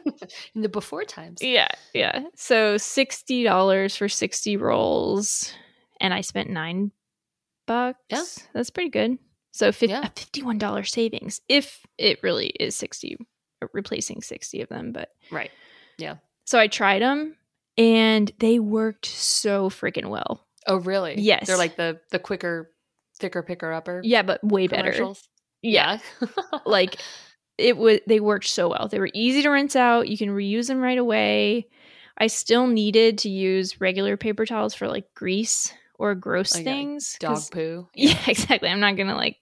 In 0.54 0.62
the 0.62 0.68
before 0.68 1.04
times. 1.04 1.40
Yeah, 1.42 1.68
yeah. 1.94 2.24
So 2.36 2.76
$60 2.76 3.96
for 3.96 4.08
60 4.08 4.56
rolls 4.56 5.52
and 6.00 6.12
I 6.12 6.22
spent 6.22 6.50
9 6.50 6.90
bucks. 7.70 7.98
Yeah. 8.10 8.24
That's 8.52 8.70
pretty 8.70 8.90
good. 8.90 9.18
So 9.52 9.70
fif- 9.72 9.90
Yeah. 9.90 10.06
a 10.06 10.10
$51 10.10 10.88
savings 10.90 11.40
if 11.48 11.80
it 11.98 12.20
really 12.22 12.48
is 12.48 12.74
60 12.76 13.16
uh, 13.62 13.66
replacing 13.72 14.22
60 14.22 14.60
of 14.62 14.68
them, 14.68 14.90
but 14.92 15.10
Right. 15.30 15.50
Yeah. 15.98 16.16
So 16.46 16.58
I 16.58 16.66
tried 16.66 17.00
them 17.02 17.36
and 17.78 18.32
they 18.40 18.58
worked 18.58 19.06
so 19.06 19.70
freaking 19.70 20.08
well. 20.08 20.46
Oh, 20.66 20.76
really? 20.76 21.14
Yes. 21.18 21.46
They're 21.46 21.56
like 21.56 21.76
the 21.76 22.00
the 22.10 22.18
quicker, 22.18 22.72
thicker 23.20 23.42
picker 23.42 23.72
upper. 23.72 24.00
Yeah, 24.04 24.22
but 24.22 24.42
way 24.42 24.66
better. 24.66 25.14
Yeah. 25.62 25.98
like 26.66 26.96
it 27.58 27.76
was 27.76 28.00
they 28.06 28.18
worked 28.20 28.48
so 28.48 28.68
well. 28.68 28.88
They 28.88 28.98
were 28.98 29.10
easy 29.14 29.42
to 29.42 29.48
rinse 29.50 29.76
out. 29.76 30.08
You 30.08 30.18
can 30.18 30.30
reuse 30.30 30.66
them 30.68 30.80
right 30.80 30.98
away. 30.98 31.68
I 32.18 32.26
still 32.26 32.66
needed 32.66 33.18
to 33.18 33.28
use 33.30 33.80
regular 33.80 34.16
paper 34.16 34.44
towels 34.44 34.74
for 34.74 34.88
like 34.88 35.06
grease 35.14 35.72
or 36.00 36.14
gross 36.14 36.56
yeah, 36.56 36.64
things. 36.64 37.16
Dog 37.20 37.42
poo. 37.52 37.86
Yeah, 37.94 38.18
exactly. 38.26 38.68
I'm 38.70 38.80
not 38.80 38.96
gonna 38.96 39.14
like 39.16 39.36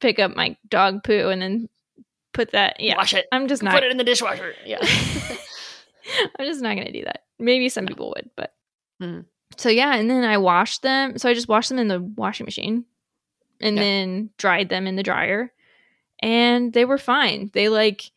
pick 0.00 0.18
up 0.18 0.36
my 0.36 0.56
dog 0.68 1.02
poo 1.02 1.30
and 1.30 1.40
then 1.40 1.68
put 2.34 2.52
that 2.52 2.78
yeah. 2.80 2.96
Wash 2.96 3.14
it. 3.14 3.26
I'm 3.32 3.48
just 3.48 3.62
not 3.62 3.72
Put 3.74 3.82
it 3.84 3.90
in 3.90 3.96
the 3.96 4.04
dishwasher. 4.04 4.54
Yeah. 4.66 4.78
I'm 6.38 6.44
just 6.46 6.60
not 6.60 6.76
gonna 6.76 6.92
do 6.92 7.04
that. 7.04 7.24
Maybe 7.38 7.68
some 7.68 7.86
people 7.86 8.12
would, 8.14 8.30
but 8.36 8.54
Mhm. 9.02 9.24
so 9.56 9.70
yeah. 9.70 9.94
And 9.96 10.10
then 10.10 10.22
I 10.24 10.36
washed 10.38 10.82
them. 10.82 11.16
So 11.18 11.28
I 11.28 11.34
just 11.34 11.48
washed 11.48 11.70
them 11.70 11.78
in 11.78 11.88
the 11.88 12.00
washing 12.00 12.44
machine, 12.44 12.84
and 13.60 13.76
Yeah. 13.76 13.82
then 13.82 14.30
dried 14.36 14.68
them 14.68 14.86
in 14.86 14.96
the 14.96 15.02
dryer, 15.02 15.50
and 16.20 16.72
they 16.74 16.84
were 16.84 16.98
fine. 16.98 17.50
They 17.54 17.68
like 17.70 18.10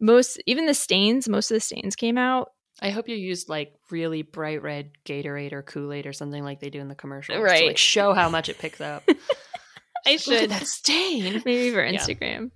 most 0.00 0.42
even 0.46 0.64
the 0.66 0.74
stains. 0.74 1.28
Most 1.28 1.50
of 1.50 1.56
the 1.56 1.60
stains 1.60 1.94
came 1.94 2.16
out. 2.16 2.52
I 2.80 2.90
hope 2.90 3.08
you 3.08 3.16
used 3.16 3.48
like 3.48 3.74
really 3.90 4.22
bright 4.22 4.62
red 4.62 4.90
Gatorade 5.04 5.52
or 5.52 5.62
Kool 5.62 5.92
Aid 5.92 6.06
or 6.06 6.12
something 6.12 6.44
like 6.44 6.60
they 6.60 6.70
do 6.70 6.78
in 6.80 6.88
the 6.88 6.94
commercials, 6.94 7.36
to 7.38 7.42
Right. 7.42 7.66
like 7.68 7.78
show 7.78 8.12
how 8.12 8.28
much 8.28 8.48
it 8.48 8.58
picks 8.58 8.80
up. 8.80 9.02
I 10.06 10.12
Look 10.12 10.20
should 10.20 10.42
at 10.44 10.48
that 10.50 10.66
stain. 10.66 11.42
maybe 11.44 11.72
for 11.72 11.84
Yeah. 11.84 11.98
Instagram. 11.98 12.50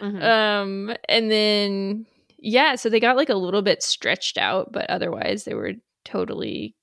Mhm. 0.00 0.22
Um, 0.22 0.96
and 1.08 1.30
then 1.30 2.06
yeah, 2.38 2.74
so 2.76 2.88
they 2.88 2.98
got 3.00 3.16
like 3.16 3.28
a 3.28 3.34
little 3.34 3.62
bit 3.62 3.82
stretched 3.82 4.38
out, 4.38 4.72
but 4.72 4.88
otherwise 4.90 5.44
they 5.44 5.54
were 5.54 5.72
totally 6.04 6.74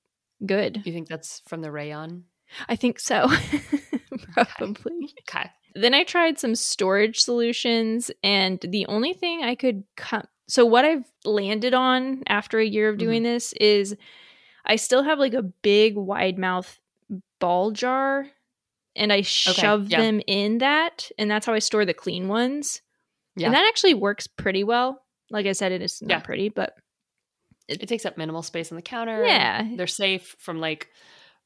good. 0.44 0.82
you 0.84 0.92
think 0.92 1.08
that's 1.08 1.40
from 1.48 1.62
the 1.62 1.70
rayon? 1.72 2.24
I 2.68 2.76
think 2.76 3.00
so. 3.00 3.28
Probably. 4.32 5.14
Okay. 5.28 5.50
Then 5.74 5.92
I 5.94 6.04
tried 6.04 6.38
some 6.38 6.54
storage 6.54 7.18
solutions, 7.20 8.10
and 8.22 8.58
the 8.60 8.86
only 8.86 9.12
thing 9.12 9.42
I 9.42 9.54
could 9.54 9.84
come. 9.96 10.24
So, 10.48 10.64
what 10.64 10.84
I've 10.84 11.04
landed 11.24 11.74
on 11.74 12.22
after 12.28 12.58
a 12.58 12.64
year 12.66 12.88
of 12.88 12.98
doing 12.98 13.22
mm-hmm. 13.22 13.32
this 13.32 13.52
is 13.54 13.96
I 14.64 14.76
still 14.76 15.02
have 15.02 15.18
like 15.18 15.34
a 15.34 15.42
big 15.42 15.96
wide 15.96 16.38
mouth 16.38 16.78
ball 17.40 17.70
jar, 17.72 18.26
and 18.94 19.12
I 19.12 19.22
shove 19.22 19.88
yeah. 19.88 20.00
them 20.00 20.20
in 20.26 20.58
that, 20.58 21.10
and 21.18 21.30
that's 21.30 21.46
how 21.46 21.54
I 21.54 21.58
store 21.58 21.84
the 21.84 21.94
clean 21.94 22.28
ones. 22.28 22.80
Yeah. 23.36 23.46
And 23.46 23.54
that 23.54 23.66
actually 23.66 23.94
works 23.94 24.26
pretty 24.26 24.64
well. 24.64 25.02
Like 25.30 25.46
I 25.46 25.52
said, 25.52 25.72
it 25.72 25.82
is 25.82 26.00
not 26.00 26.10
Yeah. 26.10 26.20
pretty, 26.20 26.48
but 26.48 26.74
It 27.68 27.86
takes 27.88 28.06
up 28.06 28.16
minimal 28.16 28.42
space 28.42 28.70
on 28.70 28.76
the 28.76 28.82
counter. 28.82 29.24
yeah. 29.26 29.68
They're 29.74 29.86
safe 29.88 30.36
from 30.38 30.60
like 30.60 30.88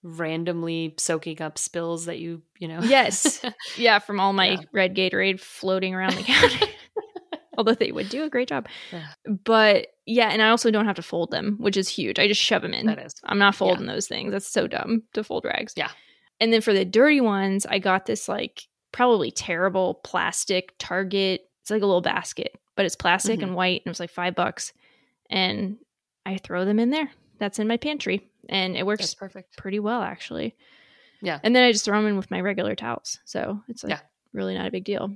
randomly 0.03 0.95
soaking 0.99 1.41
up 1.43 1.59
spills 1.59 2.05
that 2.07 2.19
you, 2.19 2.43
you 2.59 2.69
know. 2.69 2.81
Yes. 2.83 3.45
Yeah, 3.77 3.99
from 3.99 4.21
all 4.21 4.33
my 4.33 4.51
Yeah. 4.51 4.59
red 4.73 4.95
Gatorade 4.95 5.41
floating 5.41 5.95
around 5.95 6.15
the 6.15 6.23
counter. 6.25 6.67
Although 7.61 7.75
they 7.75 7.93
would 7.93 8.09
do 8.09 8.25
a 8.25 8.31
great 8.31 8.49
job. 8.49 8.67
Yeah. 8.91 9.07
But 9.45 9.89
yeah, 10.07 10.31
and 10.31 10.41
I 10.41 10.49
also 10.49 10.71
don't 10.71 10.87
have 10.87 10.97
to 10.97 11.03
fold 11.03 11.31
them, 11.31 11.57
which 11.61 11.77
is 11.77 11.89
huge. 11.89 12.19
I 12.19 12.27
just 12.27 12.41
shove 12.41 12.63
them 12.63 12.73
in. 12.73 12.87
that 12.87 12.99
is. 12.99 13.15
I'm 13.25 13.39
not 13.39 13.55
folding 13.55 13.85
those 13.87 14.09
things. 14.09 14.33
That's 14.33 14.47
so 14.49 14.67
dumb 14.67 15.03
to 15.13 15.23
fold 15.23 15.45
rags. 15.45 15.75
Yeah. 15.77 15.91
And 16.41 16.53
then 16.55 16.63
for 16.63 16.73
the 16.73 16.87
dirty 16.87 17.21
ones, 17.21 17.67
I 17.67 17.79
got 17.79 18.07
this 18.07 18.29
like 18.29 18.63
probably 18.93 19.31
terrible 19.31 20.01
plastic 20.05 20.73
Target. 20.79 21.43
It's 21.61 21.71
like 21.71 21.83
a 21.83 21.87
little 21.87 22.01
basket, 22.01 22.59
but 22.77 22.87
it's 22.87 22.97
plastic 22.97 23.41
Mhm. 23.41 23.43
and 23.43 23.55
white 23.55 23.83
and 23.83 23.89
it 23.89 23.91
was 23.91 24.01
like 24.01 24.11
five 24.11 24.35
bucks. 24.35 24.73
And 25.29 25.77
I 26.25 26.39
throw 26.39 26.65
them 26.65 26.79
in 26.81 26.89
there. 26.91 27.11
That's 27.39 27.59
in 27.59 27.69
my 27.69 27.77
pantry. 27.77 28.27
And 28.49 28.75
it 28.77 28.87
works 28.87 29.03
That's 29.03 29.15
perfect. 29.15 29.57
pretty 29.59 29.81
well 29.81 30.01
actually. 30.03 30.57
Yeah. 31.21 31.39
And 31.45 31.55
then 31.55 31.63
I 31.63 31.73
just 31.73 31.85
throw 31.85 31.99
them 31.99 32.09
in 32.09 32.17
with 32.17 32.31
my 32.31 32.41
regular 32.41 32.75
towels. 32.75 33.19
So 33.27 33.63
it's 33.69 33.85
like 33.85 33.91
Yeah. 33.91 34.01
really 34.33 34.55
not 34.55 34.67
a 34.67 34.71
big 34.71 34.85
deal. 34.85 35.15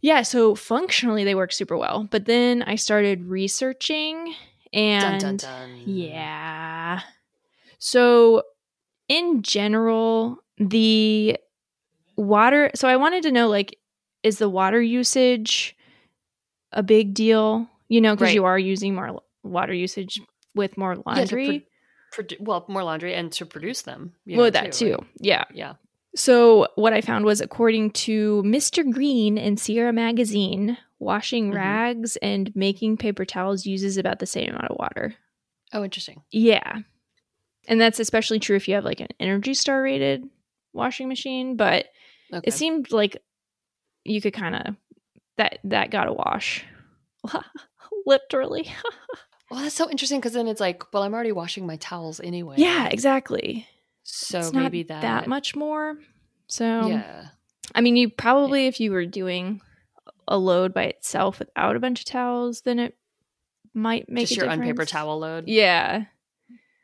Yeah, 0.00 0.22
so 0.22 0.54
functionally 0.54 1.24
they 1.24 1.34
work 1.34 1.52
super 1.52 1.76
well. 1.76 2.06
But 2.10 2.24
then 2.26 2.62
I 2.62 2.76
started 2.76 3.24
researching 3.24 4.34
and 4.72 5.20
dun, 5.20 5.36
dun, 5.36 5.68
dun. 5.70 5.82
yeah. 5.86 7.00
So 7.78 8.42
in 9.08 9.42
general, 9.42 10.38
the 10.58 11.36
water 12.16 12.70
so 12.74 12.88
I 12.88 12.96
wanted 12.96 13.22
to 13.24 13.32
know 13.32 13.48
like 13.48 13.76
is 14.22 14.38
the 14.38 14.48
water 14.48 14.80
usage 14.82 15.76
a 16.72 16.82
big 16.82 17.14
deal? 17.14 17.68
You 17.88 18.00
know, 18.00 18.14
because 18.14 18.26
Right. 18.28 18.34
you 18.34 18.44
are 18.44 18.58
using 18.58 18.94
more 18.94 19.22
water 19.42 19.72
usage 19.72 20.20
with 20.54 20.76
more 20.76 20.92
Yeah, 20.92 20.96
to 20.96 21.02
laundry. 21.06 21.66
pro- 22.12 22.24
well, 22.40 22.64
more 22.68 22.82
laundry 22.84 23.14
and 23.14 23.32
to 23.32 23.46
produce 23.46 23.82
them. 23.82 24.12
you 24.26 24.36
well, 24.36 24.46
know, 24.46 24.50
that 24.50 24.72
too. 24.72 24.92
right? 24.92 25.06
Yeah. 25.20 25.44
Yeah. 25.54 25.74
So, 26.16 26.68
what 26.74 26.92
I 26.92 27.00
found 27.00 27.24
was 27.24 27.40
according 27.40 27.90
to 27.92 28.42
Mr. 28.44 28.88
Green 28.90 29.36
in 29.38 29.56
Sierra 29.56 29.92
Magazine, 29.92 30.78
washing 30.98 31.50
Mhm. 31.52 31.54
rags 31.54 32.16
and 32.16 32.54
making 32.56 32.96
paper 32.96 33.24
towels 33.24 33.66
uses 33.66 33.96
about 33.98 34.18
the 34.18 34.26
same 34.26 34.48
amount 34.50 34.70
of 34.70 34.76
water. 34.78 35.14
Oh, 35.72 35.84
interesting. 35.84 36.22
Yeah. 36.30 36.78
And 37.68 37.80
that's 37.80 38.00
especially 38.00 38.38
true 38.40 38.56
if 38.56 38.66
you 38.66 38.74
have 38.74 38.84
like 38.84 39.00
an 39.00 39.08
Energy 39.20 39.52
Star 39.54 39.82
rated 39.82 40.28
washing 40.72 41.08
machine, 41.08 41.56
but 41.56 41.86
Okay. 42.32 42.42
it 42.48 42.52
seemed 42.52 42.90
like 42.90 43.16
you 44.04 44.20
could 44.20 44.32
kind 44.32 44.54
of 44.56 44.76
that 45.36 45.58
that 45.64 45.90
got 45.90 46.08
a 46.08 46.12
wash. 46.12 46.64
Literally. 48.06 48.68
well, 49.50 49.60
that's 49.60 49.74
so 49.74 49.90
interesting 49.90 50.18
because 50.20 50.32
then 50.32 50.48
it's 50.48 50.60
like, 50.60 50.90
well, 50.92 51.02
I'm 51.02 51.12
already 51.14 51.32
washing 51.32 51.66
my 51.66 51.76
towels 51.76 52.18
anyway. 52.20 52.56
yeah, 52.58 52.88
exactly. 52.88 53.66
So 54.10 54.50
maybe 54.52 54.82
that. 54.84 55.02
that 55.02 55.26
much 55.28 55.54
more. 55.54 55.98
So 56.46 56.86
Yeah. 56.86 57.26
I 57.74 57.80
mean, 57.82 57.96
you 57.96 58.08
probably, 58.08 58.66
if 58.66 58.80
you 58.80 58.90
were 58.92 59.04
doing 59.06 59.60
a 60.26 60.38
load 60.38 60.72
by 60.72 60.84
itself 60.84 61.38
without 61.38 61.76
a 61.76 61.80
bunch 61.80 62.00
of 62.00 62.06
towels, 62.06 62.62
then 62.62 62.78
it 62.78 62.96
might 63.74 64.08
make 64.08 64.28
Just 64.28 64.36
your 64.36 64.46
unpaper 64.46 64.72
difference. 64.72 64.90
towel 64.90 65.18
load. 65.18 65.44
Yeah. 65.48 66.06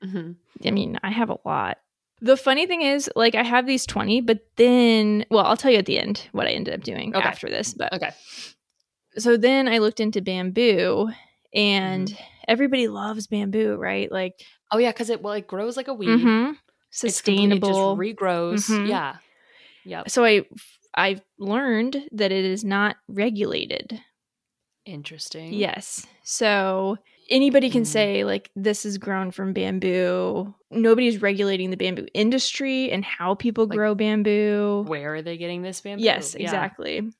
hmm 0.02 0.32
I 0.64 0.70
mean, 0.70 0.98
I 1.02 1.10
have 1.10 1.30
a 1.30 1.38
lot. 1.44 1.78
The 2.20 2.36
funny 2.36 2.66
thing 2.66 2.82
is, 2.82 3.10
like, 3.16 3.34
I 3.34 3.42
have 3.42 3.66
these 3.66 3.84
20, 3.86 4.20
but 4.20 4.40
then, 4.56 5.24
well, 5.30 5.44
I'll 5.44 5.56
tell 5.56 5.70
you 5.70 5.78
at 5.78 5.86
the 5.86 5.98
end 5.98 6.28
what 6.32 6.46
I 6.46 6.50
ended 6.50 6.72
up 6.74 6.82
doing 6.82 7.14
Okay. 7.14 7.26
after 7.26 7.48
this. 7.48 7.74
But 7.74 7.92
Okay. 7.92 8.10
so 9.16 9.36
then 9.36 9.66
I 9.68 9.78
looked 9.78 10.00
into 10.00 10.20
bamboo, 10.22 11.10
and 11.52 12.08
Mm-hmm. 12.08 12.24
everybody 12.48 12.88
loves 12.88 13.26
bamboo, 13.26 13.76
right? 13.76 14.10
Like, 14.12 14.34
Oh 14.70 14.78
yeah, 14.78 14.90
because 14.92 15.10
it 15.10 15.22
well 15.22 15.34
it 15.34 15.46
grows 15.46 15.76
like 15.76 15.88
a 15.88 15.94
weed. 15.94 16.08
mhm, 16.08 16.56
complete- 16.56 16.60
sustainable. 16.94 18.00
It 18.00 18.16
regrows. 18.16 18.68
Mhm. 18.70 18.88
Yeah. 18.88 19.16
Yep. 19.86 20.08
so 20.10 20.24
I, 20.24 20.46
I've 20.94 21.20
learned 21.38 22.08
that 22.12 22.32
it 22.32 22.44
is 22.44 22.64
not 22.64 22.96
regulated. 23.08 24.00
Interesting. 24.86 25.52
Yes. 25.54 26.06
So 26.24 26.96
anybody 27.30 27.70
can 27.70 27.82
Mm. 27.82 27.86
say, 27.86 28.24
like, 28.24 28.50
this 28.54 28.84
is 28.84 28.98
grown 28.98 29.30
from 29.30 29.52
bamboo. 29.54 30.54
Nobody's 30.70 31.22
regulating 31.22 31.70
the 31.70 31.76
bamboo 31.76 32.06
industry 32.14 32.90
and 32.90 33.04
how 33.04 33.34
people 33.34 33.66
Like, 33.66 33.76
grow 33.76 33.94
bamboo. 33.94 34.84
Where 34.86 35.14
are 35.16 35.22
they 35.22 35.36
getting 35.38 35.62
this 35.62 35.80
bamboo? 35.80 36.04
Yes, 36.04 36.34
Yeah. 36.38 36.44
exactly. 36.44 37.10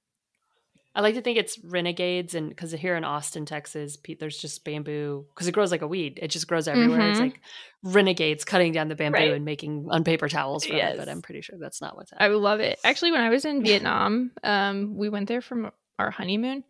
I 0.95 1.01
like 1.01 1.15
to 1.17 1.23
think 1.23 1.39
it's 1.39 1.59
renegades, 1.65 2.35
and 2.35 2.49
because 2.51 2.71
here 2.73 2.95
in 2.97 3.03
Austin, 3.05 3.47
Texas, 3.47 3.99
there's 4.21 4.39
just 4.39 4.65
bamboo 4.65 5.27
because 5.35 5.49
it 5.49 5.53
grows 5.53 5.71
like 5.73 5.83
a 5.83 5.89
weed. 5.89 6.21
It 6.23 6.29
just 6.29 6.47
grows 6.47 6.69
everywhere. 6.69 7.09
It's 7.09 7.19
Mhm. 7.19 7.23
like 7.23 7.41
renegades 7.83 8.45
cutting 8.45 8.73
down 8.73 8.89
the 8.89 8.95
bamboo 8.95 9.19
Right. 9.19 9.33
and 9.33 9.45
making 9.45 9.89
unpaper 9.91 10.29
towels 10.29 10.65
from 10.65 10.77
it. 10.77 10.97
But 10.97 11.09
I'm 11.09 11.21
pretty 11.23 11.41
sure 11.41 11.59
that's 11.59 11.81
not 11.81 11.97
what's 11.97 12.13
I 12.17 12.29
love 12.29 12.61
it. 12.61 12.79
Actually, 12.85 13.11
when 13.13 13.21
I 13.23 13.29
was 13.31 13.45
in 13.45 13.63
Vietnam, 13.65 14.31
um, 14.45 14.97
we 14.97 15.09
went 15.09 15.29
there 15.29 15.41
from 15.41 15.71
our 15.99 16.11
honeymoon 16.13 16.63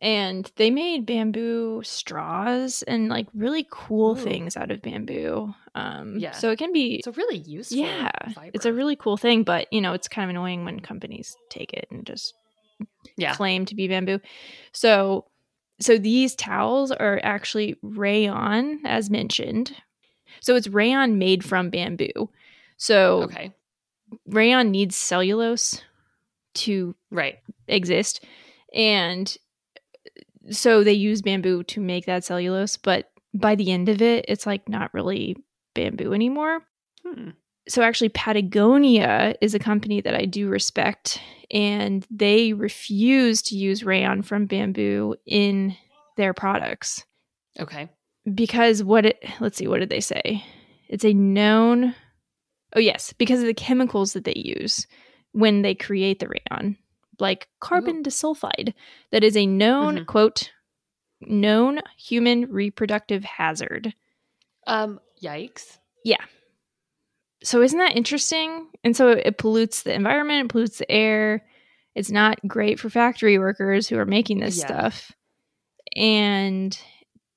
and 0.00 0.50
they 0.56 0.70
made 0.70 1.06
bamboo 1.06 1.80
straws 1.82 2.82
and 2.82 3.08
like 3.08 3.26
really 3.34 3.66
cool 3.70 4.12
Ooh. 4.12 4.22
things 4.22 4.56
out 4.56 4.70
of 4.70 4.82
bamboo. 4.82 5.54
Um, 5.74 6.18
Yeah. 6.18 6.32
So 6.32 6.50
it 6.50 6.58
can 6.58 6.72
be, 6.72 6.96
It's 6.96 7.06
a 7.06 7.12
really 7.12 7.38
useful. 7.38 7.78
yeah, 7.78 8.10
fiber. 8.34 8.50
it's 8.54 8.66
a 8.66 8.72
really 8.72 8.94
cool 8.96 9.16
thing, 9.16 9.42
but 9.42 9.72
you 9.72 9.80
know, 9.80 9.92
it's 9.92 10.06
kind 10.08 10.24
of 10.24 10.30
annoying 10.30 10.64
when 10.64 10.80
companies 10.80 11.36
take 11.50 11.72
it 11.72 11.88
and 11.90 12.06
just 12.06 12.34
Yeah. 13.16 13.34
claim 13.34 13.64
to 13.66 13.74
be 13.74 13.88
bamboo. 13.88 14.20
So 14.72 15.26
so 15.80 15.98
these 15.98 16.34
towels 16.34 16.90
are 16.90 17.20
actually 17.22 17.76
rayon 17.82 18.80
as 18.84 19.10
mentioned. 19.10 19.74
So 20.40 20.54
it's 20.56 20.68
rayon 20.68 21.18
made 21.18 21.44
from 21.44 21.70
bamboo. 21.70 22.30
So 22.76 23.22
okay. 23.24 23.52
rayon 24.26 24.70
needs 24.70 24.96
cellulose 24.96 25.82
to 26.56 26.94
Right. 27.10 27.38
exist 27.68 28.24
and 28.74 29.36
so 30.50 30.84
they 30.84 30.92
use 30.92 31.22
bamboo 31.22 31.64
to 31.64 31.80
make 31.80 32.06
that 32.06 32.24
cellulose, 32.24 32.76
but 32.76 33.10
by 33.34 33.54
the 33.54 33.72
end 33.72 33.88
of 33.88 34.00
it 34.00 34.24
it's 34.28 34.46
like 34.46 34.68
not 34.68 34.94
really 34.94 35.36
bamboo 35.74 36.12
anymore 36.14 36.60
Hmm. 37.04 37.30
So 37.68 37.82
actually 37.82 38.08
patagonia 38.10 39.34
is 39.40 39.54
a 39.54 39.58
company 39.58 40.00
that 40.00 40.14
i 40.14 40.24
do 40.24 40.48
respect 40.48 41.20
and 41.50 42.06
they 42.10 42.52
refuse 42.52 43.42
to 43.42 43.56
use 43.56 43.84
rayon 43.84 44.22
from 44.22 44.46
bamboo 44.46 45.14
in 45.26 45.76
their 46.16 46.32
products 46.34 47.04
Okay. 47.58 47.88
because 48.34 48.82
what 48.84 49.06
it 49.06 49.22
let's 49.40 49.56
see 49.56 49.66
what 49.66 49.80
did 49.80 49.90
they 49.90 50.00
say 50.00 50.44
it's 50.88 51.04
a 51.04 51.12
known 51.14 51.94
oh 52.74 52.80
yes 52.80 53.12
because 53.12 53.40
of 53.40 53.46
the 53.46 53.54
chemicals 53.54 54.12
that 54.12 54.24
they 54.24 54.34
use 54.36 54.86
when 55.32 55.62
they 55.62 55.74
create 55.74 56.18
the 56.18 56.28
rayon 56.28 56.76
like 57.18 57.48
carbon 57.60 58.02
disulfide 58.02 58.74
that 59.10 59.24
is 59.24 59.36
a 59.36 59.46
known 59.46 59.98
Mhm. 59.98 60.06
quote 60.06 60.50
known 61.20 61.80
human 61.96 62.50
reproductive 62.52 63.24
hazard 63.24 63.94
Um. 64.66 65.00
Yikes. 65.22 65.78
So 67.46 67.62
isn't 67.62 67.78
that 67.78 67.96
interesting 67.96 68.66
and 68.84 68.96
so 68.96 69.08
it 69.10 69.38
pollutes 69.38 69.82
the 69.82 69.94
environment 69.94 70.44
it 70.46 70.48
pollutes 70.52 70.78
the 70.78 70.90
air 70.90 71.44
it's 71.94 72.10
not 72.10 72.38
great 72.46 72.78
for 72.80 72.90
factory 72.90 73.38
workers 73.38 73.88
who 73.88 73.96
are 73.98 74.04
making 74.04 74.40
this 74.40 74.58
Yeah. 74.58 74.66
stuff 74.66 75.12
and 75.96 76.78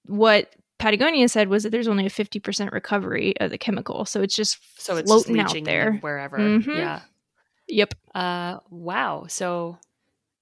what 0.06 0.54
patagonia 0.80 1.28
said 1.30 1.50
was 1.50 1.64
that 1.64 1.70
there's 1.72 1.88
only 1.88 2.06
a 2.06 2.10
50% 2.10 2.72
recovery 2.72 3.36
of 3.40 3.52
the 3.52 3.58
chemical 3.58 4.06
so 4.06 4.22
it's 4.22 4.36
just 4.36 4.58
So 4.82 4.96
it's 4.98 5.10
just 5.12 5.26
floating 5.26 5.40
out 5.42 5.50
leaching 5.50 5.64
there 5.66 5.94
wherever. 6.02 6.38
Mhm. 6.38 6.76
Yeah. 6.76 7.02
yep 7.68 7.94
Uh. 8.16 8.60
Wow. 8.70 9.26
So. 9.28 9.78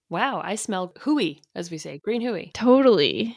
Wow. 0.09 0.39
I 0.41 0.55
smell 0.55 0.93
hooey, 1.01 1.41
as 1.53 1.69
we 1.69 1.77
say, 1.77 1.97
green 1.97 2.21
hooey. 2.21 2.51
totally 2.53 3.35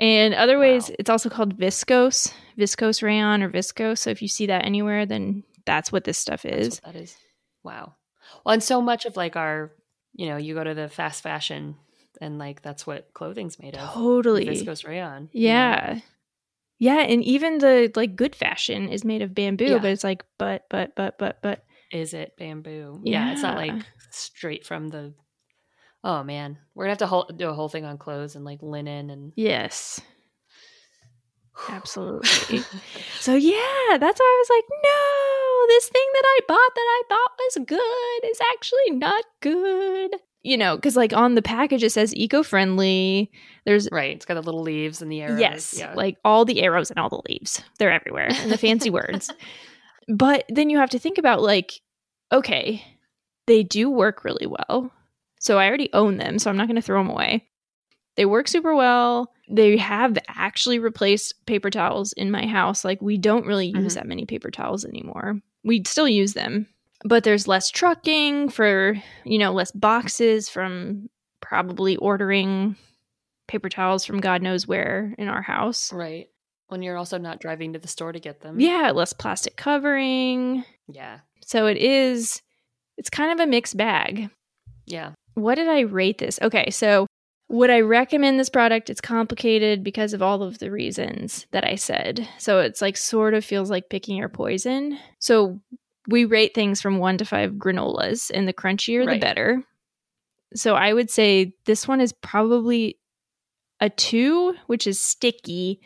And 0.00 0.34
other 0.34 0.58
ways, 0.58 0.88
Wow. 0.88 0.96
it's 0.98 1.10
also 1.10 1.28
called 1.28 1.56
viscose, 1.58 2.32
viscose 2.58 3.02
rayon 3.02 3.42
or 3.42 3.50
viscose. 3.50 3.98
So 3.98 4.10
if 4.10 4.22
you 4.22 4.28
see 4.28 4.46
that 4.46 4.64
anywhere, 4.64 5.04
then 5.06 5.44
that's 5.66 5.92
what 5.92 6.04
this 6.04 6.16
stuff 6.18 6.44
is. 6.44 6.80
that 6.80 6.96
is. 6.96 7.14
Wow. 7.62 7.94
Well, 8.44 8.54
and 8.54 8.62
so 8.62 8.80
much 8.80 9.04
of 9.04 9.16
like 9.16 9.36
our, 9.36 9.72
you 10.14 10.26
know, 10.28 10.38
you 10.38 10.54
go 10.54 10.64
to 10.64 10.74
the 10.74 10.88
fast 10.88 11.22
fashion 11.22 11.76
and 12.20 12.38
like 12.38 12.62
that's 12.62 12.86
what 12.86 13.12
clothing's 13.12 13.58
made 13.58 13.76
of. 13.76 13.92
Totally. 13.92 14.46
Viscose 14.46 14.86
rayon. 14.86 15.28
you 15.32 15.48
know? 15.48 15.54
Yeah. 15.54 16.00
Yeah, 16.78 17.00
and 17.00 17.22
even 17.22 17.58
the 17.58 17.92
like 17.94 18.16
good 18.16 18.34
fashion 18.34 18.88
is 18.88 19.04
made 19.04 19.20
of 19.20 19.34
bamboo, 19.34 19.66
Yeah. 19.66 19.78
but 19.78 19.90
it's 19.90 20.02
like 20.04 20.24
but 20.38 20.64
but 20.70 20.96
but 20.96 21.18
but 21.18 21.42
but 21.42 21.62
Is 21.92 22.14
it 22.14 22.38
bamboo? 22.38 23.02
Yeah. 23.04 23.32
It's 23.32 23.42
not 23.42 23.56
like 23.56 23.74
straight 24.10 24.64
from 24.66 24.88
the. 24.88 25.12
Oh 26.02 26.22
man, 26.24 26.56
we're 26.74 26.84
gonna 26.84 26.92
have 26.92 26.98
to 26.98 27.06
whole, 27.06 27.24
do 27.36 27.48
a 27.48 27.54
whole 27.54 27.68
thing 27.68 27.84
on 27.84 27.98
clothes 27.98 28.36
and 28.36 28.44
like 28.44 28.62
linen 28.62 29.10
and. 29.10 29.32
yes. 29.36 30.00
Absolutely. 31.68 32.62
So 33.20 33.34
yeah, 33.34 33.98
that's 33.98 34.18
why 34.18 34.24
I 34.24 34.38
was 34.40 34.48
like, 34.48 34.64
no, 34.82 35.66
this 35.74 35.88
thing 35.90 36.06
that 36.14 36.22
I 36.24 36.40
bought 36.48 36.74
that 36.74 36.80
I 36.80 37.02
thought 37.06 37.30
was 37.38 37.66
good 37.66 38.30
is 38.30 38.38
actually 38.50 38.92
not 38.96 39.24
good. 39.40 40.14
You 40.42 40.56
know, 40.56 40.76
because 40.76 40.96
like 40.96 41.12
on 41.12 41.34
the 41.34 41.42
package 41.42 41.82
it 41.84 41.90
says 41.92 42.14
eco-friendly. 42.16 43.30
There's 43.66 43.90
right. 43.92 44.16
It's 44.16 44.24
got 44.24 44.34
the 44.34 44.42
little 44.42 44.62
leaves 44.62 45.02
and 45.02 45.12
the 45.12 45.20
arrows. 45.20 45.38
yes, 45.38 45.74
Yeah. 45.78 45.92
like 45.92 46.16
all 46.24 46.46
the 46.46 46.62
arrows 46.62 46.88
and 46.90 46.98
all 46.98 47.10
the 47.10 47.20
leaves. 47.28 47.62
They're 47.78 47.92
everywhere 47.92 48.28
and 48.30 48.50
the 48.50 48.56
fancy 48.56 48.88
words. 48.98 49.30
But 50.08 50.44
then 50.48 50.70
you 50.70 50.78
have 50.78 50.90
to 50.90 50.98
think 50.98 51.18
about 51.18 51.42
like, 51.42 51.72
okay, 52.32 52.82
they 53.46 53.62
do 53.62 53.90
work 53.90 54.24
really 54.24 54.46
well. 54.46 54.90
So 55.40 55.58
I 55.58 55.66
already 55.66 55.90
own 55.92 56.16
them, 56.18 56.38
so 56.38 56.48
I'm 56.50 56.56
not 56.56 56.68
going 56.68 56.76
to 56.76 56.82
throw 56.82 57.00
them 57.02 57.10
away. 57.10 57.48
They 58.16 58.26
work 58.26 58.46
super 58.46 58.74
well. 58.74 59.32
They 59.48 59.76
have 59.78 60.16
actually 60.28 60.78
replaced 60.78 61.44
paper 61.46 61.70
towels 61.70 62.12
in 62.12 62.30
my 62.30 62.46
house. 62.46 62.84
Like 62.84 63.00
we 63.02 63.18
don't 63.18 63.46
really 63.46 63.68
use 63.68 63.92
Mhm. 63.92 63.96
that 63.96 64.06
many 64.06 64.26
paper 64.26 64.50
towels 64.50 64.84
anymore. 64.84 65.40
We 65.64 65.82
still 65.84 66.08
use 66.08 66.34
them, 66.34 66.66
but 67.04 67.24
there's 67.24 67.48
less 67.48 67.70
trucking 67.70 68.50
for, 68.50 68.96
you 69.24 69.38
know, 69.38 69.52
less 69.52 69.70
boxes 69.72 70.48
from 70.48 71.08
probably 71.40 71.96
ordering 71.96 72.76
paper 73.48 73.68
towels 73.68 74.04
from 74.04 74.20
God 74.20 74.42
knows 74.42 74.68
where 74.68 75.14
in 75.18 75.26
our 75.28 75.42
house. 75.42 75.92
right. 75.92 76.28
When 76.68 76.82
you're 76.82 76.96
also 76.96 77.18
not 77.18 77.40
driving 77.40 77.72
to 77.72 77.80
the 77.80 77.88
store 77.88 78.12
to 78.12 78.20
get 78.20 78.42
them. 78.42 78.60
Yeah, 78.60 78.92
less 78.94 79.12
plastic 79.12 79.56
covering. 79.56 80.64
Yeah. 80.86 81.20
So 81.44 81.66
it 81.66 81.76
is 81.78 82.42
it's 82.96 83.10
kind 83.10 83.32
of 83.32 83.40
a 83.40 83.50
mixed 83.50 83.76
bag. 83.76 84.30
Yeah. 84.86 85.12
What 85.34 85.54
did 85.56 85.68
I 85.68 85.80
rate 85.80 86.18
this? 86.18 86.38
Okay, 86.42 86.70
so 86.70 87.06
would 87.48 87.70
I 87.70 87.80
recommend 87.80 88.38
this 88.38 88.48
product? 88.48 88.90
It's 88.90 89.00
complicated 89.00 89.82
because 89.82 90.12
of 90.12 90.22
all 90.22 90.42
of 90.42 90.58
the 90.58 90.70
reasons 90.70 91.46
that 91.50 91.64
I 91.64 91.74
said. 91.74 92.28
So 92.38 92.60
it's 92.60 92.80
like 92.80 92.96
sort 92.96 93.34
of 93.34 93.44
feels 93.44 93.70
like 93.70 93.88
picking 93.90 94.16
your 94.16 94.28
poison. 94.28 94.98
So 95.18 95.60
we 96.08 96.24
rate 96.24 96.54
things 96.54 96.80
from 96.80 96.98
1 96.98 97.18
to 97.18 97.24
5 97.24 97.52
granolas 97.52 98.30
and 98.32 98.46
the 98.46 98.52
crunchier 98.52 99.08
the 99.08 99.18
better. 99.18 99.64
So 100.54 100.74
I 100.74 100.92
would 100.92 101.10
say 101.10 101.54
this 101.64 101.86
one 101.86 102.00
is 102.00 102.12
probably 102.12 102.98
a 103.80 103.88
2, 103.90 104.54
which 104.66 104.86
is 104.86 105.00
sticky. 105.00 105.80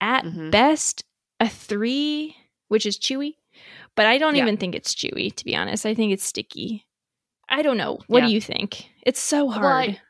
At 0.00 0.24
Mhm. 0.24 0.50
best 0.52 1.04
a 1.40 1.48
3, 1.48 2.36
which 2.68 2.86
is 2.86 2.98
chewy. 2.98 3.34
But 3.96 4.06
I 4.06 4.16
don't 4.18 4.36
Yeah. 4.36 4.42
even 4.42 4.56
think 4.56 4.74
it's 4.74 4.94
chewy, 4.94 5.34
to 5.34 5.44
be 5.44 5.56
honest. 5.56 5.84
I 5.84 5.94
think 5.94 6.12
it's 6.12 6.24
sticky. 6.24 6.86
I 7.48 7.62
don't 7.62 7.76
know. 7.76 7.98
What 8.08 8.22
Yeah. 8.22 8.28
do 8.28 8.34
you 8.34 8.40
think? 8.40 8.84
It's 9.02 9.20
so 9.20 9.46
Well, 9.46 9.58
hard. 9.58 9.90
I- 9.90 10.00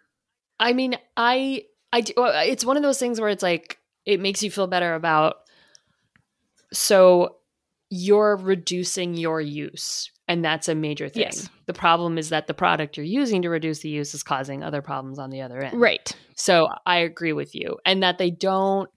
I 0.61 0.73
mean, 0.73 0.97
I, 1.17 1.65
I, 1.93 2.01
do, 2.01 2.13
well, 2.17 2.33
it's 2.45 2.65
one 2.65 2.77
of 2.77 2.83
those 2.83 2.99
things 2.99 3.21
where 3.21 3.29
it's 3.31 3.43
like 3.45 3.79
it 4.05 4.19
makes 4.21 4.43
you 4.43 4.51
feel 4.51 4.67
better 4.67 4.95
about. 4.95 5.37
So, 6.73 7.37
you're 7.91 8.37
reducing 8.37 9.15
your 9.15 9.41
use, 9.41 10.11
and 10.27 10.45
that's 10.45 10.69
a 10.69 10.75
major 10.75 11.09
thing. 11.09 11.23
Yes. 11.23 11.49
The 11.67 11.73
problem 11.73 12.19
is 12.19 12.29
that 12.29 12.47
the 12.47 12.53
product 12.55 12.97
you're 12.99 13.07
using 13.07 13.41
to 13.43 13.49
reduce 13.49 13.79
the 13.81 13.89
use 13.89 14.13
is 14.13 14.23
causing 14.23 14.63
other 14.63 14.83
problems 14.83 15.19
on 15.19 15.31
the 15.31 15.41
other 15.41 15.59
end. 15.63 15.81
right. 15.81 16.15
So, 16.35 16.69
I 16.85 16.99
agree 16.99 17.33
with 17.33 17.55
you, 17.55 17.79
and 17.87 18.03
that 18.03 18.19
they 18.19 18.31
don't 18.31 18.91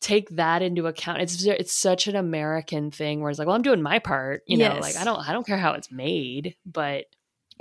take 0.00 0.28
that 0.30 0.62
into 0.62 0.86
account. 0.86 1.22
It's 1.22 1.44
it's 1.44 1.72
such 1.72 2.06
an 2.06 2.14
American 2.16 2.90
thing 2.90 3.20
where 3.20 3.30
it's 3.30 3.38
like, 3.38 3.46
well, 3.48 3.56
I'm 3.56 3.62
doing 3.62 3.82
my 3.82 3.98
part. 3.98 4.42
You 4.46 4.58
know, 4.58 4.78
like 4.80 4.96
I 4.96 5.04
don't 5.04 5.26
I 5.28 5.32
don't 5.32 5.46
care 5.46 5.58
how 5.58 5.72
it's 5.72 5.90
made, 5.90 6.56
but 6.66 7.06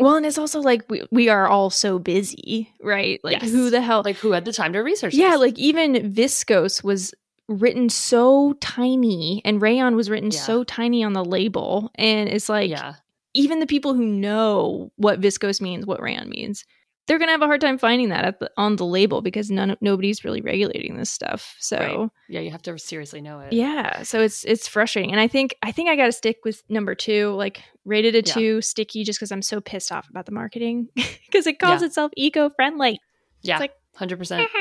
Well, 0.01 0.15
and 0.15 0.25
it's 0.25 0.37
also 0.37 0.59
like 0.61 0.83
we, 0.89 1.03
we 1.11 1.29
are 1.29 1.47
all 1.47 1.69
so 1.69 1.99
busy, 1.99 2.73
right? 2.83 3.19
Like, 3.23 3.41
Yes. 3.41 3.51
who 3.51 3.69
the 3.69 3.81
hell? 3.81 4.01
like 4.03 4.17
who 4.17 4.31
had 4.31 4.45
the 4.45 4.53
time 4.53 4.73
to 4.73 4.79
research? 4.79 5.13
yeah, 5.13 5.31
this? 5.31 5.39
like 5.39 5.59
even 5.59 5.93
viscose 6.11 6.83
was 6.83 7.13
written 7.47 7.89
so 7.89 8.53
tiny, 8.61 9.41
and 9.45 9.61
rayon 9.61 9.95
was 9.95 10.09
written 10.09 10.31
Yeah. 10.31 10.39
so 10.39 10.63
tiny 10.63 11.03
on 11.03 11.13
the 11.13 11.23
label, 11.25 11.91
and 11.95 12.29
it's 12.29 12.49
like 12.49 12.69
yeah. 12.69 12.95
even 13.33 13.59
the 13.59 13.67
people 13.67 13.93
who 13.93 14.05
know 14.05 14.91
what 14.95 15.21
viscose 15.21 15.61
means, 15.61 15.85
what 15.85 16.01
rayon 16.01 16.29
means, 16.29 16.65
they're 17.11 17.19
gonna 17.19 17.33
have 17.33 17.41
a 17.41 17.45
hard 17.45 17.59
time 17.59 17.77
finding 17.77 18.07
that 18.07 18.23
at 18.23 18.39
the, 18.39 18.49
on 18.55 18.77
the 18.77 18.85
label 18.85 19.21
because 19.21 19.51
none 19.51 19.75
nobody's 19.81 20.23
really 20.23 20.39
regulating 20.39 20.95
this 20.95 21.09
stuff. 21.09 21.57
So. 21.59 21.77
Right. 21.77 22.09
Yeah, 22.29 22.39
you 22.39 22.51
have 22.51 22.61
to 22.61 22.79
seriously 22.79 23.19
know 23.19 23.41
it. 23.41 23.51
Yeah, 23.51 24.03
so 24.03 24.21
it's 24.21 24.45
it's 24.45 24.65
frustrating, 24.65 25.11
and 25.11 25.19
I 25.19 25.27
think 25.27 25.53
I 25.61 25.73
think 25.73 25.89
I 25.89 25.97
got 25.97 26.05
to 26.05 26.13
stick 26.13 26.37
with 26.45 26.63
number 26.69 26.95
two, 26.95 27.33
like 27.33 27.61
rated 27.83 28.15
a 28.15 28.19
Yeah. 28.19 28.33
two, 28.33 28.61
sticky, 28.61 29.03
just 29.03 29.19
because 29.19 29.33
I'm 29.33 29.41
so 29.41 29.59
pissed 29.59 29.91
off 29.91 30.09
about 30.09 30.25
the 30.25 30.31
marketing 30.31 30.87
because 31.25 31.45
it 31.47 31.59
calls 31.59 31.81
Yeah. 31.81 31.87
itself 31.87 32.13
eco 32.15 32.49
friendly. 32.51 33.01
Yeah, 33.41 33.57
like- 33.59 33.75
hundred 33.95 34.17
percent. 34.19 34.49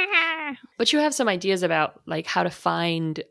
But 0.79 0.93
you 0.93 0.99
have 0.99 1.15
some 1.15 1.29
ideas 1.29 1.63
about 1.63 2.01
like 2.07 2.27
how 2.27 2.43
to 2.43 2.51
find 2.51 3.23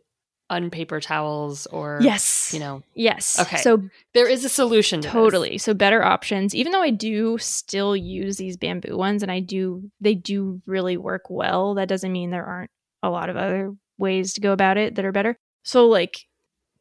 unpaper 0.49 0.99
towels 0.99 1.65
or 1.67 1.99
yes, 2.01 2.51
you 2.53 2.59
know, 2.59 2.81
yes. 2.95 3.39
Okay. 3.39 3.57
so 3.57 3.83
there 4.13 4.27
is 4.27 4.43
a 4.45 4.49
solution. 4.49 5.01
To 5.01 5.07
this. 5.07 5.13
totally, 5.13 5.57
so 5.57 5.73
better 5.73 6.03
options. 6.03 6.55
Even 6.55 6.71
though 6.71 6.81
I 6.81 6.89
do 6.89 7.37
still 7.37 7.95
use 7.95 8.37
these 8.37 8.57
bamboo 8.57 8.97
ones, 8.97 9.21
and 9.23 9.31
I 9.31 9.39
do 9.39 9.89
they 10.01 10.15
do 10.15 10.61
really 10.65 10.97
work 10.97 11.23
well. 11.29 11.75
That 11.75 11.87
doesn't 11.89 12.11
mean 12.11 12.31
there 12.31 12.45
aren't 12.45 12.71
a 13.03 13.09
lot 13.09 13.29
of 13.29 13.37
other 13.37 13.73
ways 13.97 14.33
to 14.33 14.41
go 14.41 14.51
about 14.51 14.77
it 14.77 14.95
that 14.95 15.05
are 15.05 15.11
better. 15.11 15.35
So 15.63 15.87
like 15.87 16.25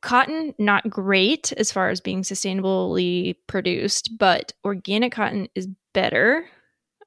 cotton 0.01 0.55
not 0.59 0.89
great 0.89 1.53
as 1.57 1.73
far 1.73 1.89
as 1.91 2.01
being 2.01 2.23
sustainably 2.23 3.35
produced 3.49 4.17
but 4.17 4.53
organic 4.65 5.11
cotton 5.13 5.49
is 5.57 5.67
better 5.93 6.47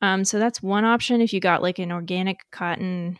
um, 0.01 0.25
so 0.25 0.37
that's 0.39 0.61
one 0.61 0.83
option 0.83 1.21
if 1.21 1.31
you 1.31 1.39
got 1.39 1.61
like 1.61 1.79
an 1.79 1.89
organic 1.91 2.39
cotton 2.51 3.17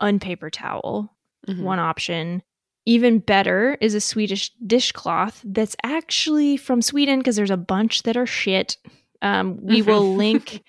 unpaper 0.00 0.50
towel 0.50 1.12
Mhm. 1.48 1.62
one 1.62 1.78
option 1.80 2.42
even 2.88 3.18
better 3.18 3.76
is 3.80 3.94
a 3.94 4.00
swedish 4.00 4.50
dishcloth 4.66 5.42
that's 5.44 5.76
actually 5.84 6.56
from 6.56 6.80
sweden 6.80 7.18
because 7.18 7.36
there's 7.36 7.50
a 7.50 7.56
bunch 7.56 8.02
that 8.04 8.16
are 8.16 8.26
shit 8.26 8.76
um, 9.20 9.58
we 9.62 9.82
will 9.82 10.14
link 10.16 10.62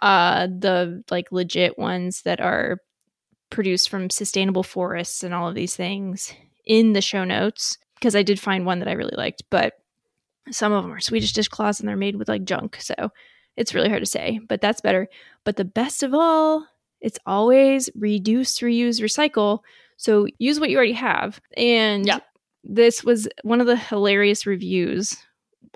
uh, 0.00 0.46
the 0.46 1.02
like 1.10 1.32
legit 1.32 1.78
ones 1.78 2.22
that 2.22 2.40
are 2.40 2.78
produced 3.50 3.88
from 3.88 4.10
sustainable 4.10 4.62
forests 4.62 5.22
and 5.22 5.34
all 5.34 5.48
of 5.48 5.54
these 5.54 5.76
things 5.76 6.32
in 6.64 6.92
the 6.92 7.00
show 7.00 7.24
notes 7.24 7.78
because 7.96 8.16
I 8.16 8.22
did 8.22 8.40
find 8.40 8.64
one 8.64 8.78
that 8.78 8.88
I 8.88 8.92
really 8.92 9.16
liked, 9.16 9.42
but 9.50 9.74
some 10.50 10.72
of 10.72 10.82
them 10.82 10.92
are 10.92 11.00
Swedish 11.00 11.32
dishcloths 11.32 11.80
and 11.80 11.88
they're 11.88 11.96
made 11.96 12.16
with 12.16 12.28
like 12.28 12.44
junk. 12.44 12.78
So 12.80 12.94
it's 13.56 13.74
really 13.74 13.90
hard 13.90 14.02
to 14.02 14.06
say, 14.06 14.40
but 14.48 14.60
that's 14.60 14.80
better. 14.80 15.08
But 15.44 15.56
the 15.56 15.64
best 15.64 16.02
of 16.02 16.14
all, 16.14 16.66
it's 17.00 17.18
always 17.26 17.90
reduce, 17.94 18.60
reuse, 18.60 19.00
recycle. 19.00 19.60
So 20.00 20.26
use 20.38 20.58
what 20.58 20.70
you 20.70 20.78
already 20.78 20.94
have. 20.94 21.40
And 21.58 22.06
Yeah. 22.06 22.20
this 22.64 23.04
was 23.04 23.28
one 23.42 23.60
of 23.60 23.66
the 23.66 23.76
hilarious 23.76 24.46
reviews 24.46 25.14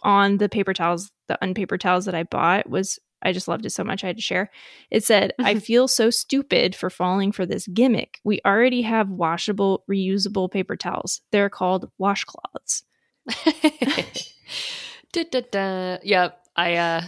on 0.02 0.38
the 0.38 0.48
paper 0.48 0.72
towels, 0.72 1.10
the 1.28 1.36
unpaper 1.44 1.76
towels 1.76 2.06
that 2.06 2.14
I 2.14 2.22
bought 2.22 2.68
was 2.68 2.98
I 3.20 3.32
just 3.32 3.48
loved 3.48 3.66
it 3.66 3.70
so 3.70 3.84
much 3.84 4.02
I 4.02 4.06
had 4.08 4.16
to 4.16 4.22
share. 4.22 4.50
It 4.90 5.04
said, 5.04 5.32
I 5.38 5.58
feel 5.58 5.88
so 5.88 6.08
stupid 6.08 6.74
for 6.74 6.88
falling 6.88 7.32
for 7.32 7.44
this 7.44 7.66
gimmick. 7.66 8.18
We 8.24 8.40
already 8.46 8.80
have 8.82 9.10
washable, 9.10 9.82
reusable 9.90 10.50
paper 10.50 10.76
towels. 10.76 11.20
They're 11.30 11.50
called 11.50 11.90
washcloths. 12.00 12.82
da, 15.12 15.24
da, 15.30 15.40
da. 15.50 15.98
Yep. 16.02 16.40
I 16.56 16.74
uh 16.76 17.02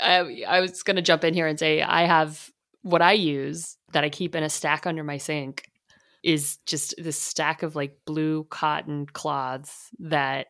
I 0.00 0.44
I 0.48 0.60
was 0.60 0.82
gonna 0.82 1.02
jump 1.02 1.22
in 1.24 1.34
here 1.34 1.46
and 1.46 1.58
say 1.58 1.82
I 1.82 2.04
have 2.06 2.50
what 2.82 3.02
I 3.02 3.12
use 3.12 3.76
that 3.92 4.04
I 4.04 4.08
keep 4.10 4.34
in 4.34 4.42
a 4.42 4.48
stack 4.50 4.86
under 4.86 5.04
my 5.04 5.18
sink 5.18 5.64
is 6.24 6.56
just 6.66 6.94
this 6.98 7.20
stack 7.20 7.62
of 7.62 7.76
like 7.76 7.98
blue 8.06 8.44
cotton 8.50 9.06
cloths 9.06 9.90
that 10.00 10.46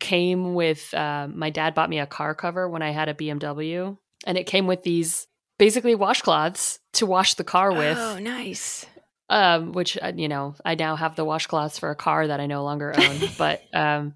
came 0.00 0.54
with 0.54 0.92
uh, 0.94 1.28
my 1.32 1.50
dad 1.50 1.74
bought 1.74 1.90
me 1.90 1.98
a 1.98 2.06
car 2.06 2.34
cover 2.34 2.68
when 2.68 2.82
I 2.82 2.90
had 2.90 3.08
a 3.08 3.14
BMW 3.14 3.96
and 4.26 4.36
it 4.38 4.44
came 4.46 4.66
with 4.66 4.82
these 4.82 5.26
basically 5.58 5.96
washcloths 5.96 6.78
to 6.94 7.06
wash 7.06 7.34
the 7.34 7.44
car 7.44 7.72
with 7.72 7.96
Oh, 7.98 8.18
nice. 8.18 8.84
um, 9.30 9.72
which 9.72 9.98
uh, 10.00 10.12
you 10.14 10.28
know 10.28 10.54
I 10.64 10.74
now 10.74 10.94
have 10.96 11.16
the 11.16 11.24
washcloths 11.24 11.78
for 11.80 11.90
a 11.90 11.96
car 11.96 12.26
that 12.26 12.38
I 12.40 12.46
no 12.46 12.62
longer 12.64 12.94
own. 12.96 13.20
but 13.38 13.62
um, 13.74 14.14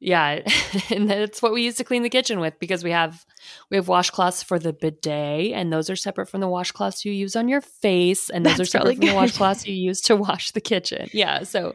yeah, 0.00 0.40
and 0.90 1.08
that's 1.08 1.42
what 1.42 1.52
we 1.52 1.62
use 1.62 1.76
to 1.76 1.84
clean 1.84 2.02
the 2.02 2.08
kitchen 2.08 2.40
with 2.40 2.58
because 2.58 2.82
we 2.82 2.90
have 2.90 3.26
we 3.70 3.76
have 3.76 3.86
washcloths 3.86 4.42
for 4.42 4.58
the 4.58 4.72
bidet, 4.72 5.52
and 5.52 5.70
those 5.70 5.90
are 5.90 5.96
separate 5.96 6.26
from 6.26 6.40
the 6.40 6.48
washcloths 6.48 7.04
you 7.04 7.12
use 7.12 7.36
on 7.36 7.48
your 7.48 7.60
face, 7.60 8.30
and 8.30 8.44
those 8.44 8.56
That's 8.56 8.60
are 8.60 8.64
separate 8.64 8.98
really 8.98 9.06
from 9.06 9.06
the 9.06 9.12
washcloths 9.14 9.66
you 9.66 9.74
use 9.88 10.00
to 10.02 10.16
wash 10.16 10.52
the 10.52 10.60
kitchen. 10.60 11.10
Yeah, 11.12 11.42
so 11.42 11.74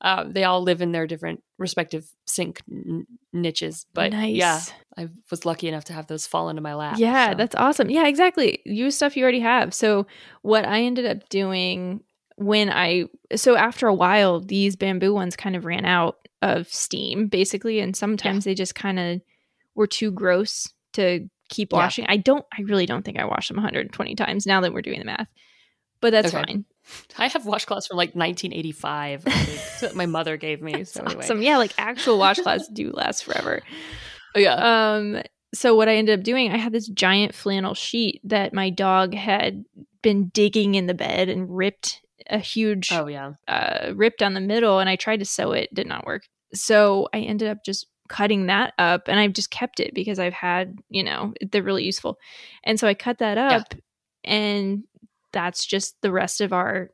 um, 0.00 0.32
they 0.32 0.44
all 0.44 0.62
live 0.62 0.80
in 0.80 0.92
their 0.92 1.06
different 1.06 1.42
respective 1.58 2.10
sink 2.26 2.62
n- 2.70 3.06
niches. 3.34 3.84
But 3.92 4.12
nice. 4.12 4.34
yeah, 4.34 4.60
I 4.96 5.08
was 5.30 5.44
lucky 5.44 5.68
enough 5.68 5.84
to 5.84 5.92
have 5.92 6.06
those 6.06 6.26
fall 6.26 6.48
into 6.48 6.62
my 6.62 6.74
lap. 6.74 6.96
Yeah, 6.98 7.32
so. 7.32 7.36
that's 7.36 7.54
awesome. 7.54 7.90
Yeah, 7.90 8.06
exactly. 8.06 8.62
Use 8.64 8.96
stuff 8.96 9.14
you 9.14 9.22
already 9.22 9.40
have. 9.40 9.74
So 9.74 10.06
what 10.40 10.64
I 10.64 10.80
ended 10.82 11.04
up 11.04 11.28
doing 11.28 12.00
when 12.36 12.70
I 12.70 13.04
so 13.34 13.56
after 13.56 13.88
a 13.88 13.94
while 13.94 14.38
these 14.38 14.76
bamboo 14.76 15.12
ones 15.12 15.34
kind 15.34 15.56
of 15.56 15.64
ran 15.64 15.84
out 15.84 16.27
of 16.42 16.68
steam 16.68 17.26
basically 17.28 17.80
and 17.80 17.96
sometimes 17.96 18.44
they 18.44 18.54
just 18.54 18.74
kind 18.74 18.98
of 18.98 19.20
were 19.74 19.86
too 19.86 20.10
gross 20.10 20.68
to 20.92 21.28
keep 21.48 21.72
Yeah. 21.72 21.78
washing. 21.78 22.06
I 22.08 22.16
don't 22.16 22.44
I 22.56 22.62
really 22.62 22.86
don't 22.86 23.04
think 23.04 23.18
I 23.18 23.24
washed 23.24 23.48
them 23.48 23.56
120 23.56 24.14
times 24.14 24.46
now 24.46 24.60
that 24.60 24.72
we're 24.72 24.82
doing 24.82 24.98
the 25.00 25.04
math. 25.04 25.28
But 26.00 26.12
that's 26.12 26.32
Okay. 26.32 26.44
fine. 26.44 26.64
I 27.18 27.26
have 27.28 27.42
washcloths 27.42 27.88
from 27.88 27.96
like 27.96 28.14
1985 28.14 29.24
think, 29.24 29.60
that 29.80 29.96
my 29.96 30.06
mother 30.06 30.36
gave 30.36 30.62
me. 30.62 30.84
So 30.84 31.02
anyway. 31.02 31.24
awesome. 31.24 31.42
Yeah, 31.42 31.58
like 31.58 31.74
actual 31.76 32.18
washcloths 32.18 32.72
do 32.72 32.90
last 32.92 33.24
forever. 33.24 33.62
yeah. 34.36 34.94
Um, 34.94 35.22
so 35.54 35.74
what 35.74 35.88
I 35.88 35.96
ended 35.96 36.18
up 36.18 36.24
doing, 36.24 36.52
I 36.52 36.56
had 36.58 36.72
this 36.72 36.86
giant 36.88 37.34
flannel 37.34 37.74
sheet 37.74 38.20
that 38.24 38.52
my 38.52 38.70
dog 38.70 39.14
had 39.14 39.64
been 40.02 40.28
digging 40.28 40.74
in 40.76 40.86
the 40.86 40.94
bed 40.94 41.28
and 41.28 41.54
ripped 41.56 42.00
a 42.30 42.38
huge 42.38 42.90
oh 42.92 43.06
yeah. 43.06 43.32
uh, 43.46 43.92
rip 43.94 44.16
down 44.18 44.34
the 44.34 44.40
middle, 44.40 44.78
and 44.78 44.88
I 44.88 44.96
tried 44.96 45.18
to 45.20 45.24
sew 45.24 45.52
it, 45.52 45.72
did 45.74 45.86
not 45.86 46.06
work. 46.06 46.22
So 46.54 47.08
I 47.12 47.18
ended 47.20 47.48
up 47.48 47.58
just 47.64 47.86
cutting 48.08 48.46
that 48.46 48.72
up, 48.78 49.02
and 49.08 49.20
I've 49.20 49.32
just 49.34 49.50
kept 49.50 49.80
it 49.80 49.94
because 49.94 50.18
I've 50.18 50.32
had, 50.32 50.76
you 50.88 51.04
know, 51.04 51.34
they're 51.52 51.62
really 51.62 51.84
useful. 51.84 52.18
And 52.64 52.78
so 52.80 52.88
I 52.88 52.94
cut 52.94 53.18
that 53.18 53.36
Yeah. 53.36 53.56
up, 53.58 53.74
and 54.24 54.84
that's 55.32 55.64
just 55.66 56.00
the 56.02 56.10
rest 56.12 56.40
of 56.40 56.52
our 56.52 56.90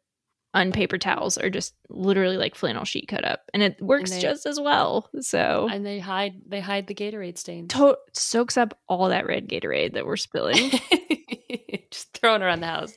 unpaper 0.56 0.98
towels 0.98 1.36
are 1.36 1.50
just 1.50 1.74
literally 1.88 2.36
like 2.36 2.54
flannel 2.54 2.84
sheet 2.84 3.08
cut 3.08 3.24
up, 3.24 3.40
and 3.52 3.62
it 3.62 3.80
works 3.82 4.10
they- 4.12 4.20
just 4.20 4.46
as 4.46 4.58
well. 4.60 5.08
So 5.20 5.68
And 5.70 5.84
they 5.86 5.98
hide 5.98 6.34
they 6.46 6.60
hide 6.60 6.86
the 6.86 6.94
Gatorade 6.94 7.38
stains. 7.38 7.72
to- 7.74 7.98
soaks 8.12 8.56
up 8.56 8.78
all 8.88 9.08
that 9.08 9.26
red 9.26 9.48
Gatorade 9.48 9.94
that 9.94 10.06
we're 10.06 10.16
spilling. 10.16 10.70
Just 11.90 12.12
throwing 12.14 12.42
around 12.42 12.58
the 12.60 12.66
house. 12.66 12.92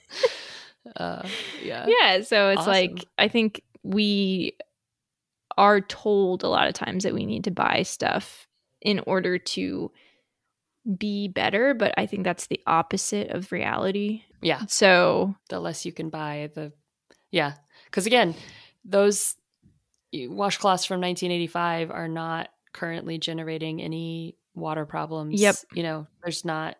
Uh, 0.95 1.27
yeah. 1.63 1.85
yeah, 1.87 2.21
so 2.21 2.49
it's 2.49 2.61
Awesome. 2.61 2.71
like 2.71 3.05
I 3.17 3.27
think 3.27 3.61
we 3.83 4.53
are 5.57 5.81
told 5.81 6.43
a 6.43 6.47
lot 6.47 6.67
of 6.67 6.73
times 6.73 7.03
that 7.03 7.13
we 7.13 7.25
need 7.25 7.43
to 7.45 7.51
buy 7.51 7.83
stuff 7.83 8.47
in 8.81 8.99
order 9.07 9.37
to 9.37 9.91
be 10.97 11.27
better, 11.27 11.73
but 11.73 11.93
I 11.97 12.05
think 12.05 12.23
that's 12.23 12.47
the 12.47 12.61
opposite 12.67 13.29
of 13.31 13.51
reality. 13.51 14.23
Yeah. 14.41 14.65
So, 14.67 15.35
The 15.49 15.59
less 15.59 15.85
you 15.85 15.91
can 15.91 16.09
buy, 16.09 16.49
the 16.53 16.71
yeah. 17.31 17.53
Because 17.85 18.05
again, 18.05 18.35
those 18.85 19.35
washcloths 20.13 20.87
from 20.87 21.01
1985 21.01 21.91
are 21.91 22.07
not 22.07 22.49
currently 22.73 23.17
generating 23.17 23.81
any 23.81 24.37
water 24.55 24.85
problems. 24.85 25.41
Yep. 25.41 25.55
You 25.73 25.83
know, 25.83 26.07
there's 26.23 26.45
not 26.45 26.77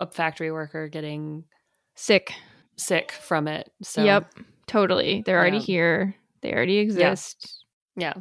a 0.00 0.06
factory 0.06 0.52
worker 0.52 0.88
getting 0.88 1.44
sick. 1.96 2.32
Sick 2.78 3.12
from 3.12 3.48
it. 3.48 3.70
So 3.82 4.02
yep, 4.04 4.32
totally. 4.66 5.22
They're 5.26 5.38
already 5.38 5.58
Yeah. 5.58 5.62
here. 5.64 6.14
They 6.40 6.52
already 6.52 6.78
exist. 6.78 7.64
Yeah. 7.96 8.14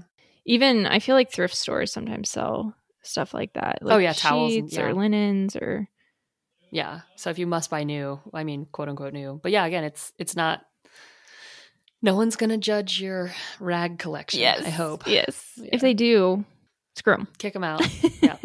Even 0.46 0.86
I 0.86 1.00
feel 1.00 1.16
like 1.16 1.32
thrift 1.32 1.56
stores 1.56 1.92
sometimes 1.94 2.30
sell 2.30 2.76
stuff 3.04 3.34
like 3.34 3.54
that. 3.54 3.80
Oh, 3.82 3.86
like 3.86 3.96
Oh, 3.96 3.98
yeah, 4.00 4.14
towels 4.14 4.56
and- 4.56 4.70
sheets 4.70 4.78
or 4.80 4.94
linens 4.94 5.56
or 5.56 5.88
Yeah. 6.72 7.02
So 7.16 7.30
if 7.30 7.40
you 7.40 7.48
must 7.48 7.70
buy 7.70 7.84
new, 7.84 8.20
I 8.34 8.44
mean, 8.44 8.66
quote 8.72 8.90
unquote 8.90 9.14
new. 9.14 9.40
But 9.42 9.52
yeah, 9.54 9.66
again, 9.66 9.84
it's 9.86 10.12
it's 10.18 10.36
not. 10.36 10.62
No 12.02 12.16
one's 12.16 12.36
gonna 12.36 12.58
judge 12.58 13.00
your 13.02 13.32
rag 13.60 14.00
collection. 14.00 14.40
Yes, 14.40 14.66
I 14.66 14.70
hope. 14.70 15.08
Yes. 15.08 15.52
Yeah. 15.58 15.70
If 15.74 15.82
they 15.82 15.94
do, 15.94 16.46
screw 16.96 17.14
them. 17.16 17.28
Kick 17.38 17.54
them 17.54 17.64
out. 17.64 17.82
Yeah. 18.22 18.38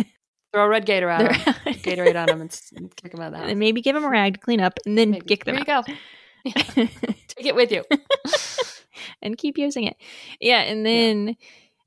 Throw 0.53 0.65
a 0.65 0.69
red 0.69 0.85
Gator 0.87 1.09
at 1.09 1.21
'em, 1.23 1.55
Gatorade 1.83 2.17
on 2.21 2.27
them, 2.27 2.41
and 2.77 2.97
kick 2.97 3.13
them 3.13 3.21
out 3.21 3.27
of 3.29 3.33
the 3.33 3.39
house. 3.39 3.49
and 3.51 3.59
maybe 3.59 3.81
give 3.81 3.95
them 3.95 4.05
a 4.05 4.09
rag 4.09 4.35
to 4.35 4.41
clean 4.41 4.61
up 4.61 4.79
and 4.87 4.97
then 4.99 5.11
Maybe. 5.13 5.25
kick 5.27 5.45
them 5.45 5.57
Here 5.57 5.65
out. 5.69 5.89
you 5.89 5.95
go. 5.95 6.85
Take 7.29 7.47
it 7.47 7.55
with 7.55 7.71
you. 7.73 7.85
and 9.23 9.37
keep 9.39 9.59
using 9.59 9.85
it. 9.85 9.97
Yeah, 10.41 10.61
and 10.63 10.85
then 10.85 11.37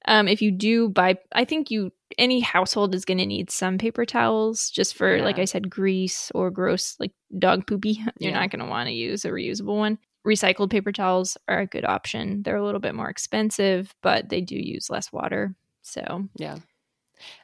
um 0.08 0.28
if 0.28 0.42
you 0.42 0.52
do 0.52 0.90
buy 0.90 1.18
I 1.32 1.46
think 1.46 1.70
you 1.72 1.92
any 2.18 2.40
household 2.40 2.96
is 2.96 3.04
going 3.04 3.18
to 3.18 3.26
need 3.26 3.50
some 3.52 3.78
paper 3.78 4.06
towels 4.06 4.70
just 4.70 4.96
for 4.96 5.22
like 5.22 5.38
I 5.40 5.44
said 5.46 5.70
grease 5.70 6.32
or 6.34 6.50
gross 6.50 6.96
like 7.00 7.12
dog 7.38 7.68
poopy. 7.68 8.00
You're 8.20 8.32
Yeah. 8.32 8.40
not 8.40 8.52
going 8.52 8.64
to 8.64 8.70
want 8.70 8.88
to 8.88 8.94
use 8.94 9.26
a 9.26 9.30
reusable 9.30 9.78
one. 9.78 9.98
Recycled 10.26 10.70
paper 10.70 10.92
towels 10.94 11.36
are 11.50 11.60
a 11.60 11.66
good 11.68 11.84
option. 11.84 12.42
They're 12.44 12.56
a 12.56 12.64
little 12.64 12.80
bit 12.80 12.96
more 12.96 13.10
expensive, 13.10 13.94
but 14.02 14.30
they 14.30 14.40
do 14.42 14.56
use 14.56 14.90
less 14.90 15.12
water. 15.12 15.56
So, 15.82 16.30
Yeah. 16.38 16.58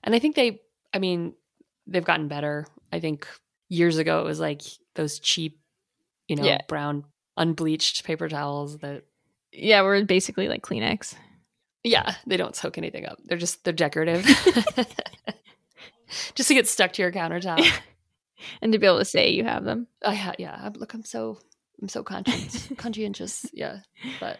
And 0.03 0.15
I 0.15 0.19
think 0.19 0.35
they, 0.35 0.61
I 0.93 0.99
mean, 0.99 1.33
they've 1.87 2.03
gotten 2.05 2.27
better. 2.27 2.65
I 2.91 2.99
think 2.99 3.27
years 3.69 3.97
ago 3.97 4.19
it 4.21 4.25
was 4.25 4.39
like 4.39 4.61
those 4.95 5.19
cheap, 5.19 5.59
you 6.27 6.35
know, 6.35 6.43
Yeah. 6.43 6.59
brown 6.67 7.05
unbleached 7.37 8.03
paper 8.03 8.27
towels 8.27 8.79
that, 8.79 9.03
yeah, 9.51 9.81
we're 9.83 10.03
basically 10.03 10.49
like 10.49 10.61
Kleenex. 10.61 11.15
yeah, 11.83 12.15
they 12.27 12.37
don't 12.37 12.55
soak 12.55 12.77
anything 12.77 13.05
up. 13.05 13.17
They're 13.23 13.37
just, 13.37 13.63
they're 13.63 13.73
decorative. 13.73 14.25
just 16.35 16.47
to 16.49 16.53
get 16.53 16.67
stuck 16.67 16.93
to 16.93 17.01
your 17.01 17.11
countertop. 17.11 17.65
And 18.61 18.73
to 18.73 18.79
be 18.79 18.87
able 18.87 18.97
to 18.97 19.05
say 19.05 19.29
you 19.29 19.43
have 19.43 19.63
them. 19.63 19.85
I 20.03 20.15
ha- 20.15 20.33
yeah, 20.39 20.67
look, 20.75 20.93
I'm 20.95 21.03
so, 21.05 21.37
I'm 21.81 21.87
so 21.89 22.01
conscious, 22.03 22.67
conscientious. 22.77 23.45
Yeah. 23.53 23.79
But 24.19 24.39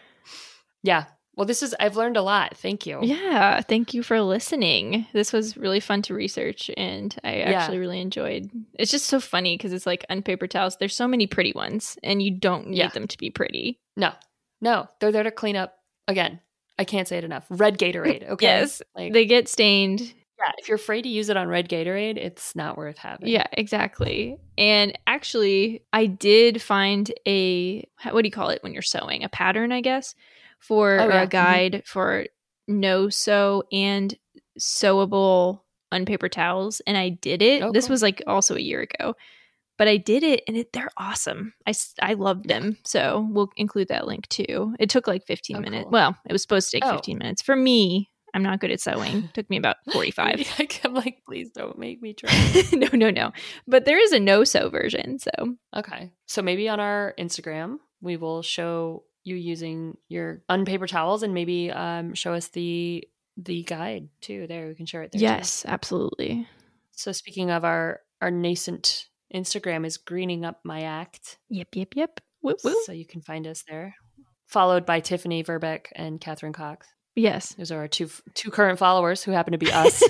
yeah. 0.82 1.04
Well, 1.34 1.46
this 1.46 1.62
is, 1.62 1.74
I've 1.80 1.96
learned 1.96 2.16
a 2.18 2.22
lot. 2.22 2.56
Thank 2.58 2.84
you. 2.86 2.98
Yeah, 3.02 3.62
thank 3.62 3.94
you 3.94 4.02
for 4.02 4.20
listening. 4.20 5.06
This 5.14 5.32
was 5.32 5.56
really 5.56 5.80
fun 5.80 6.02
to 6.02 6.14
research 6.14 6.70
and 6.76 7.14
I 7.24 7.36
Yeah. 7.36 7.50
actually 7.52 7.78
really 7.78 8.00
enjoyed. 8.00 8.50
It's 8.74 8.90
just 8.90 9.06
so 9.06 9.18
funny 9.18 9.56
because 9.56 9.72
it's 9.72 9.86
like 9.86 10.04
unpaper 10.10 10.46
towels. 10.46 10.76
There's 10.76 10.94
so 10.94 11.08
many 11.08 11.26
pretty 11.26 11.52
ones 11.54 11.96
and 12.02 12.22
you 12.22 12.30
don't 12.32 12.68
need 12.68 12.76
Yeah. 12.78 12.88
them 12.88 13.06
to 13.08 13.16
be 13.16 13.30
pretty. 13.30 13.78
No, 13.96 14.12
no, 14.60 14.88
they're 15.00 15.12
there 15.12 15.22
to 15.22 15.30
clean 15.30 15.56
up. 15.56 15.78
Again, 16.06 16.40
I 16.78 16.84
can't 16.84 17.08
say 17.08 17.16
it 17.18 17.24
enough. 17.24 17.46
Red 17.48 17.78
Gatorade. 17.78 18.28
Okay. 18.32 18.46
Yes, 18.46 18.82
Like, 18.94 19.12
They 19.14 19.24
get 19.24 19.48
stained. 19.48 20.00
yeah, 20.00 20.52
if 20.58 20.68
you're 20.68 20.76
afraid 20.76 21.02
to 21.02 21.08
use 21.08 21.30
it 21.30 21.36
on 21.38 21.48
red 21.48 21.68
Gatorade, 21.68 22.18
it's 22.18 22.54
not 22.54 22.76
worth 22.76 22.98
having. 22.98 23.28
Yeah, 23.28 23.46
exactly. 23.52 24.36
And 24.58 24.98
actually, 25.06 25.82
I 25.94 26.06
did 26.06 26.60
find 26.60 27.10
a 27.26 27.88
what 28.10 28.20
do 28.22 28.26
you 28.28 28.32
call 28.32 28.50
it 28.50 28.62
when 28.62 28.74
you're 28.74 28.82
sewing? 28.82 29.24
A 29.24 29.28
pattern, 29.30 29.72
I 29.72 29.80
guess, 29.80 30.14
for 30.62 30.98
Oh, 31.00 31.08
yeah. 31.08 31.22
a 31.22 31.26
Mhm. 31.26 31.30
guide 31.30 31.82
for 31.86 32.26
no 32.68 33.08
sew 33.08 33.64
and 33.72 34.16
sewable 34.58 35.60
unpaper 35.90 36.28
towels, 36.28 36.80
and 36.86 36.96
I 36.96 37.10
did 37.10 37.42
it. 37.42 37.62
Oh, 37.62 37.72
this 37.72 37.88
was 37.88 38.02
like 38.02 38.22
also 38.26 38.56
a 38.56 38.60
year 38.60 38.80
ago, 38.80 39.14
but 39.78 39.88
I 39.88 39.96
did 39.98 40.22
it, 40.22 40.42
and 40.48 40.56
it, 40.56 40.72
they're 40.72 40.90
awesome. 40.96 41.52
I 41.66 41.72
I 42.00 42.14
love 42.14 42.44
them, 42.44 42.78
so 42.84 43.28
we'll 43.30 43.50
include 43.56 43.88
that 43.88 44.06
link 44.06 44.28
too. 44.28 44.74
It 44.78 44.88
took 44.88 45.06
like 45.06 45.26
15 45.26 45.56
Oh, 45.56 45.60
minutes. 45.60 45.84
cool. 45.84 45.90
Well, 45.92 46.16
it 46.26 46.32
was 46.32 46.42
supposed 46.42 46.70
to 46.70 46.76
take 46.80 46.84
Oh. 46.88 46.92
15 46.92 47.18
minutes 47.18 47.42
for 47.42 47.56
me. 47.56 48.08
I'm 48.34 48.42
not 48.42 48.60
good 48.60 48.70
at 48.70 48.80
sewing. 48.80 49.24
It 49.24 49.34
Took 49.34 49.50
me 49.50 49.58
about 49.58 49.76
45. 49.92 50.80
I'm 50.84 50.94
like, 50.94 51.18
please 51.26 51.50
don't 51.50 51.76
make 51.78 52.00
me 52.00 52.14
try. 52.14 52.30
no, 52.72 52.88
no, 52.94 53.10
no. 53.10 53.32
But 53.66 53.84
there 53.84 53.98
is 54.02 54.12
a 54.12 54.18
no 54.20 54.44
sew 54.44 54.70
version, 54.70 55.18
so 55.18 55.30
okay. 55.76 56.10
So 56.26 56.40
maybe 56.40 56.66
on 56.70 56.80
our 56.80 57.12
Instagram, 57.18 57.76
we 58.00 58.16
will 58.16 58.40
show 58.42 59.04
you 59.24 59.36
using 59.36 59.96
your 60.08 60.42
unpaper 60.48 60.86
towels 60.86 61.22
and 61.22 61.34
maybe 61.34 61.70
um, 61.70 62.14
show 62.14 62.34
us 62.34 62.48
the 62.48 63.06
the 63.36 63.62
guide 63.62 64.08
too. 64.20 64.46
There, 64.46 64.68
we 64.68 64.74
can 64.74 64.86
share 64.86 65.02
it 65.02 65.12
there. 65.12 65.18
too. 65.18 65.24
yes, 65.24 65.64
absolutely. 65.66 66.46
So 66.92 67.12
speaking 67.12 67.50
of 67.50 67.64
our 67.64 68.00
our 68.20 68.30
nascent 68.30 69.06
Instagram 69.34 69.86
is 69.86 69.96
greening 69.96 70.44
up 70.44 70.60
my 70.64 70.82
act. 70.82 71.38
Yep, 71.48 71.68
yep, 71.74 71.88
yep. 71.96 72.20
So 72.84 72.92
you 72.92 73.06
can 73.06 73.20
find 73.20 73.46
us 73.46 73.64
there. 73.68 73.94
Followed 74.46 74.84
by 74.84 75.00
Tiffany 75.00 75.42
Verbeck 75.42 75.86
and 75.94 76.20
Catherine 76.20 76.52
Cox. 76.52 76.86
Yes. 77.14 77.54
Those 77.54 77.72
are 77.72 77.78
our 77.78 77.88
two 77.88 78.10
two 78.34 78.50
current 78.50 78.78
followers 78.78 79.22
who 79.22 79.32
happen 79.32 79.52
to 79.52 79.58
be 79.58 79.70
us. 79.72 80.02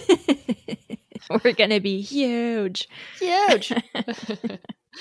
We're 1.45 1.53
gonna 1.53 1.81
be 1.81 2.01
huge. 2.01 2.89
Huge. 3.19 3.73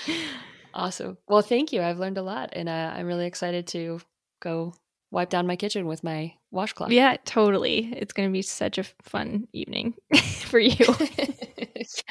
awesome. 0.73 1.17
Well, 1.27 1.41
thank 1.41 1.71
you. 1.73 1.81
I've 1.81 1.99
learned 1.99 2.17
a 2.17 2.21
lot, 2.23 2.49
and 2.53 2.67
uh, 2.69 2.93
I'm 2.95 3.05
really 3.05 3.25
excited 3.25 3.67
to 3.67 3.99
go 4.41 4.73
wipe 5.11 5.29
down 5.29 5.45
my 5.47 5.55
kitchen 5.55 5.85
with 5.87 6.03
my 6.03 6.33
washcloth. 6.51 6.91
Yeah, 6.91 7.17
totally. 7.25 7.93
It's 7.95 8.13
gonna 8.13 8.29
be 8.29 8.41
such 8.41 8.77
a 8.77 8.83
fun 9.01 9.47
evening 9.53 9.95
for 10.45 10.59
you. 10.59 10.75
yes. 11.57 12.03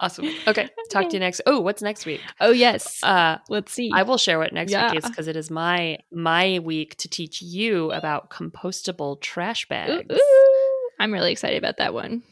Awesome. 0.00 0.28
Okay. 0.46 0.68
Talk 0.90 1.08
to 1.08 1.14
you 1.14 1.20
next. 1.20 1.40
Oh, 1.44 1.58
what's 1.60 1.82
next 1.82 2.06
week? 2.06 2.20
oh 2.40 2.52
yes. 2.52 3.02
Uh, 3.02 3.38
Let's 3.48 3.72
see. 3.72 3.90
I 3.92 4.04
will 4.04 4.16
share 4.16 4.38
what 4.38 4.52
next 4.52 4.70
Yeah. 4.70 4.92
week 4.92 5.02
is 5.02 5.10
because 5.10 5.26
it 5.26 5.34
is 5.36 5.50
my 5.50 5.98
my 6.12 6.60
week 6.60 6.96
to 6.98 7.08
teach 7.08 7.42
you 7.42 7.90
about 7.90 8.30
compostable 8.30 9.20
trash 9.20 9.64
Ooh, 9.66 9.68
bags. 9.70 10.14
ooh. 10.14 10.88
I'm 11.00 11.12
really 11.12 11.32
excited 11.32 11.58
about 11.58 11.78
that 11.78 11.94
one. 11.94 12.22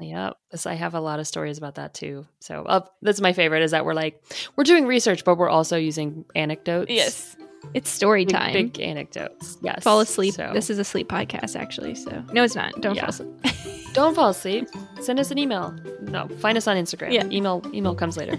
Yep. 0.00 0.36
This, 0.50 0.66
I 0.66 0.74
have 0.74 0.94
a 0.94 1.00
lot 1.00 1.20
of 1.20 1.26
stories 1.26 1.58
about 1.58 1.74
that 1.76 1.94
too. 1.94 2.26
So 2.40 2.64
uh, 2.64 2.80
that's 3.02 3.20
my 3.20 3.32
favorite 3.32 3.62
is 3.62 3.70
that 3.72 3.84
we're 3.84 3.94
like, 3.94 4.22
we're 4.56 4.64
doing 4.64 4.86
research, 4.86 5.24
but 5.24 5.36
we're 5.36 5.48
also 5.50 5.76
using 5.76 6.24
anecdotes. 6.34 6.90
Yes. 6.90 7.36
It's 7.74 7.90
story 7.90 8.24
Big, 8.24 8.34
time. 8.34 8.52
big 8.54 8.80
anecdotes. 8.80 9.58
Yes. 9.62 9.82
fall 9.82 10.00
asleep. 10.00 10.34
So 10.34 10.50
This 10.54 10.70
is 10.70 10.78
a 10.78 10.84
sleep 10.84 11.08
podcast, 11.10 11.56
actually. 11.56 11.94
So 11.94 12.24
no, 12.32 12.42
it's 12.42 12.54
not. 12.54 12.80
Don't 12.80 12.94
Yeah. 12.96 13.02
fall 13.02 13.10
asleep. 13.10 13.90
don't 13.92 14.14
fall 14.14 14.30
asleep. 14.30 14.66
Send 15.02 15.20
us 15.20 15.30
an 15.30 15.36
email. 15.38 15.74
No, 16.02 16.26
find 16.38 16.56
us 16.56 16.66
on 16.66 16.76
Instagram. 16.78 17.12
Yeah. 17.12 17.26
Email 17.30 17.62
email 17.74 17.94
comes 17.94 18.16
later. 18.16 18.38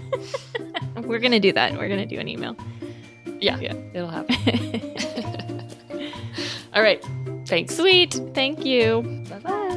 We're 1.04 1.20
gonna 1.20 1.38
do 1.40 1.52
that. 1.52 1.74
We're 1.78 1.88
gonna 1.88 2.06
do 2.06 2.18
an 2.18 2.26
email. 2.28 2.56
Yeah. 3.40 3.58
Yeah. 3.60 3.74
It'll 3.94 4.08
happen. 4.08 4.34
All 6.74 6.82
right. 6.82 7.04
Thanks. 7.46 7.76
Sweet. 7.76 8.20
Thank 8.34 8.64
you. 8.64 9.02
Bye 9.30 9.38
bye. 9.38 9.68